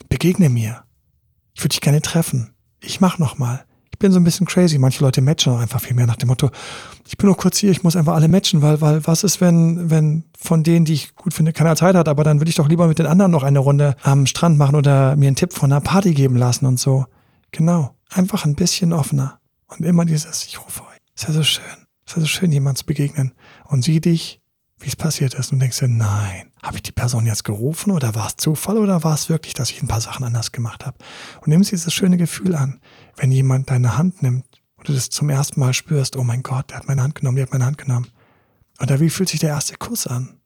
[0.09, 0.85] Begegne mir.
[1.55, 2.55] Ich würde dich gerne treffen.
[2.81, 3.67] Ich mach noch mal
[3.99, 4.79] ich bin so ein bisschen crazy.
[4.79, 6.51] Manche Leute matchen auch einfach viel mehr nach dem Motto,
[7.05, 9.91] ich bin nur kurz hier, ich muss einfach alle matchen, weil, weil was ist, wenn,
[9.91, 12.69] wenn von denen, die ich gut finde, keiner Zeit hat, aber dann würde ich doch
[12.69, 15.73] lieber mit den anderen noch eine Runde am Strand machen oder mir einen Tipp von
[15.73, 17.07] einer Party geben lassen und so.
[17.51, 17.97] Genau.
[18.11, 19.41] Einfach ein bisschen offener.
[19.67, 20.99] Und immer dieses, ich rufe euch.
[21.17, 21.65] Ist ja so schön.
[22.07, 23.33] Ist ja so schön, jemand zu begegnen.
[23.65, 24.41] Und sieh dich,
[24.81, 28.15] wie es passiert ist und denkst dir, nein, habe ich die Person jetzt gerufen oder
[28.15, 30.99] war es Zufall oder war es wirklich, dass ich ein paar Sachen anders gemacht habe?
[31.41, 32.81] Und nimmst dieses schöne Gefühl an
[33.19, 36.71] wenn jemand deine Hand nimmt und du das zum ersten Mal spürst, oh mein Gott,
[36.71, 38.07] der hat meine Hand genommen, der hat meine Hand genommen.
[38.81, 40.41] Oder wie fühlt sich der erste Kuss an?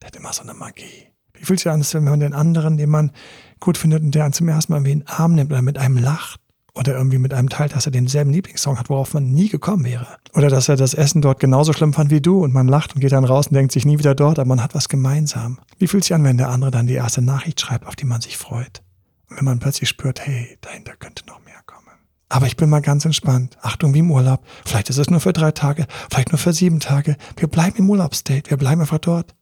[0.00, 1.08] Der hat immer so eine Magie.
[1.32, 3.12] Wie fühlt sich an, wenn man den anderen, den man
[3.60, 5.78] gut findet und der einen zum ersten Mal wie in den Arm nimmt oder mit
[5.78, 6.40] einem lacht
[6.78, 10.06] oder irgendwie mit einem teilt, dass er denselben Lieblingssong hat, worauf man nie gekommen wäre.
[10.34, 13.00] Oder dass er das Essen dort genauso schlimm fand wie du und man lacht und
[13.00, 15.58] geht dann raus und denkt sich nie wieder dort, aber man hat was gemeinsam.
[15.78, 18.20] Wie fühlt sich an, wenn der andere dann die erste Nachricht schreibt, auf die man
[18.20, 18.82] sich freut?
[19.28, 21.84] Und wenn man plötzlich spürt, hey, dahinter könnte noch mehr kommen.
[22.28, 23.58] Aber ich bin mal ganz entspannt.
[23.60, 24.44] Achtung, wie im Urlaub.
[24.64, 27.16] Vielleicht ist es nur für drei Tage, vielleicht nur für sieben Tage.
[27.36, 29.34] Wir bleiben im Urlaubsdate, wir bleiben einfach dort.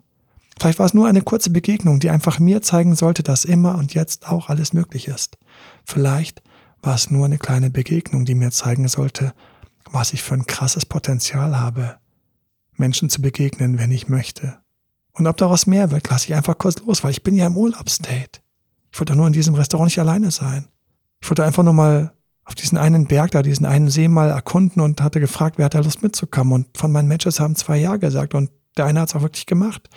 [0.59, 3.93] Vielleicht war es nur eine kurze Begegnung, die einfach mir zeigen sollte, dass immer und
[3.93, 5.37] jetzt auch alles möglich ist.
[5.85, 6.43] Vielleicht
[6.87, 9.35] war es nur eine kleine Begegnung, die mir zeigen sollte,
[9.91, 11.97] was ich für ein krasses Potenzial habe,
[12.77, 14.59] Menschen zu begegnen, wenn ich möchte.
[15.13, 17.57] Und ob daraus mehr wird, lasse ich einfach kurz los, weil ich bin ja im
[17.57, 18.43] Urlaubsdate.
[18.93, 20.69] Ich wollte nur in diesem Restaurant nicht alleine sein.
[21.21, 22.13] Ich wollte einfach nur mal
[22.45, 25.75] auf diesen einen Berg da, diesen einen See mal erkunden und hatte gefragt, wer hat
[25.75, 26.53] da Lust mitzukommen.
[26.53, 29.47] Und von meinen Matches haben zwei Ja gesagt und der eine hat es auch wirklich
[29.47, 29.89] gemacht.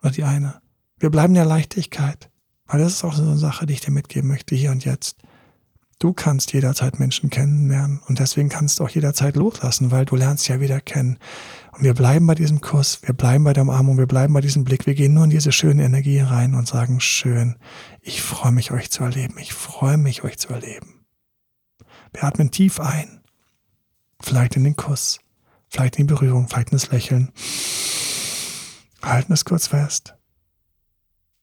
[0.00, 0.60] Oder die eine.
[0.98, 2.30] Wir bleiben der Leichtigkeit.
[2.66, 5.18] Weil das ist auch so eine Sache, die ich dir mitgeben möchte, hier und jetzt.
[6.04, 10.46] Du kannst jederzeit Menschen kennenlernen und deswegen kannst du auch jederzeit loslassen, weil du lernst
[10.48, 11.18] ja wieder kennen.
[11.72, 14.64] Und wir bleiben bei diesem Kuss, wir bleiben bei der Umarmung, wir bleiben bei diesem
[14.64, 17.56] Blick, wir gehen nur in diese schöne Energie rein und sagen, schön,
[18.02, 21.06] ich freue mich, euch zu erleben, ich freue mich, euch zu erleben.
[22.12, 23.22] Wir atmen tief ein.
[24.20, 25.20] Vielleicht in den Kuss,
[25.70, 27.32] vielleicht in die Berührung, vielleicht in das Lächeln.
[29.00, 30.16] Halten es kurz fest.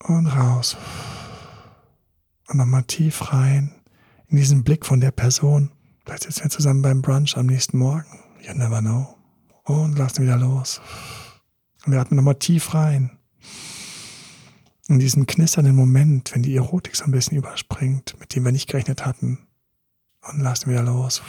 [0.04, 0.78] Und raus.
[2.48, 3.74] Und nochmal tief rein
[4.32, 5.72] in diesen Blick von der Person.
[6.06, 8.20] Vielleicht sitzen wir zusammen beim Brunch am nächsten Morgen.
[8.42, 9.18] You never know.
[9.66, 10.82] Und lassen wieder los.
[11.86, 13.12] Und wir atmen nochmal tief rein.
[14.88, 18.68] In diesen knisternden Moment, wenn die Erotik so ein bisschen überspringt, mit dem wir nicht
[18.68, 19.48] gerechnet hatten
[20.22, 21.22] und lassen wieder los.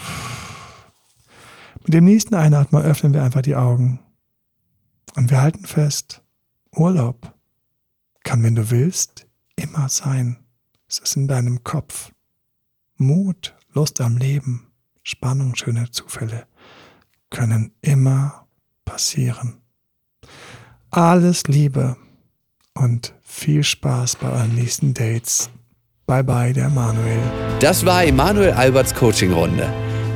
[1.82, 3.98] Mit dem nächsten Einatmen öffnen wir einfach die Augen.
[5.16, 6.22] Und wir halten fest,
[6.74, 7.34] Urlaub
[8.22, 9.26] kann, wenn du willst,
[9.56, 10.38] immer sein.
[10.88, 12.12] Es ist in deinem Kopf.
[13.02, 14.68] Mut, Lust am Leben,
[15.02, 16.44] Spannung, schöne Zufälle
[17.30, 18.46] können immer
[18.84, 19.56] passieren.
[20.90, 21.96] Alles Liebe
[22.74, 25.50] und viel Spaß bei euren nächsten Dates.
[26.06, 27.18] Bye bye, der Manuel.
[27.60, 29.72] Das war Emanuel Alberts Coaching-Runde.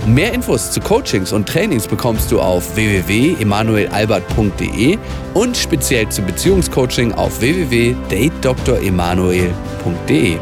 [0.07, 4.99] Mehr Infos zu Coachings und Trainings bekommst du auf www.emanuelalbert.de
[5.35, 10.39] und speziell zu Beziehungscoaching auf www.datedremanuel.de.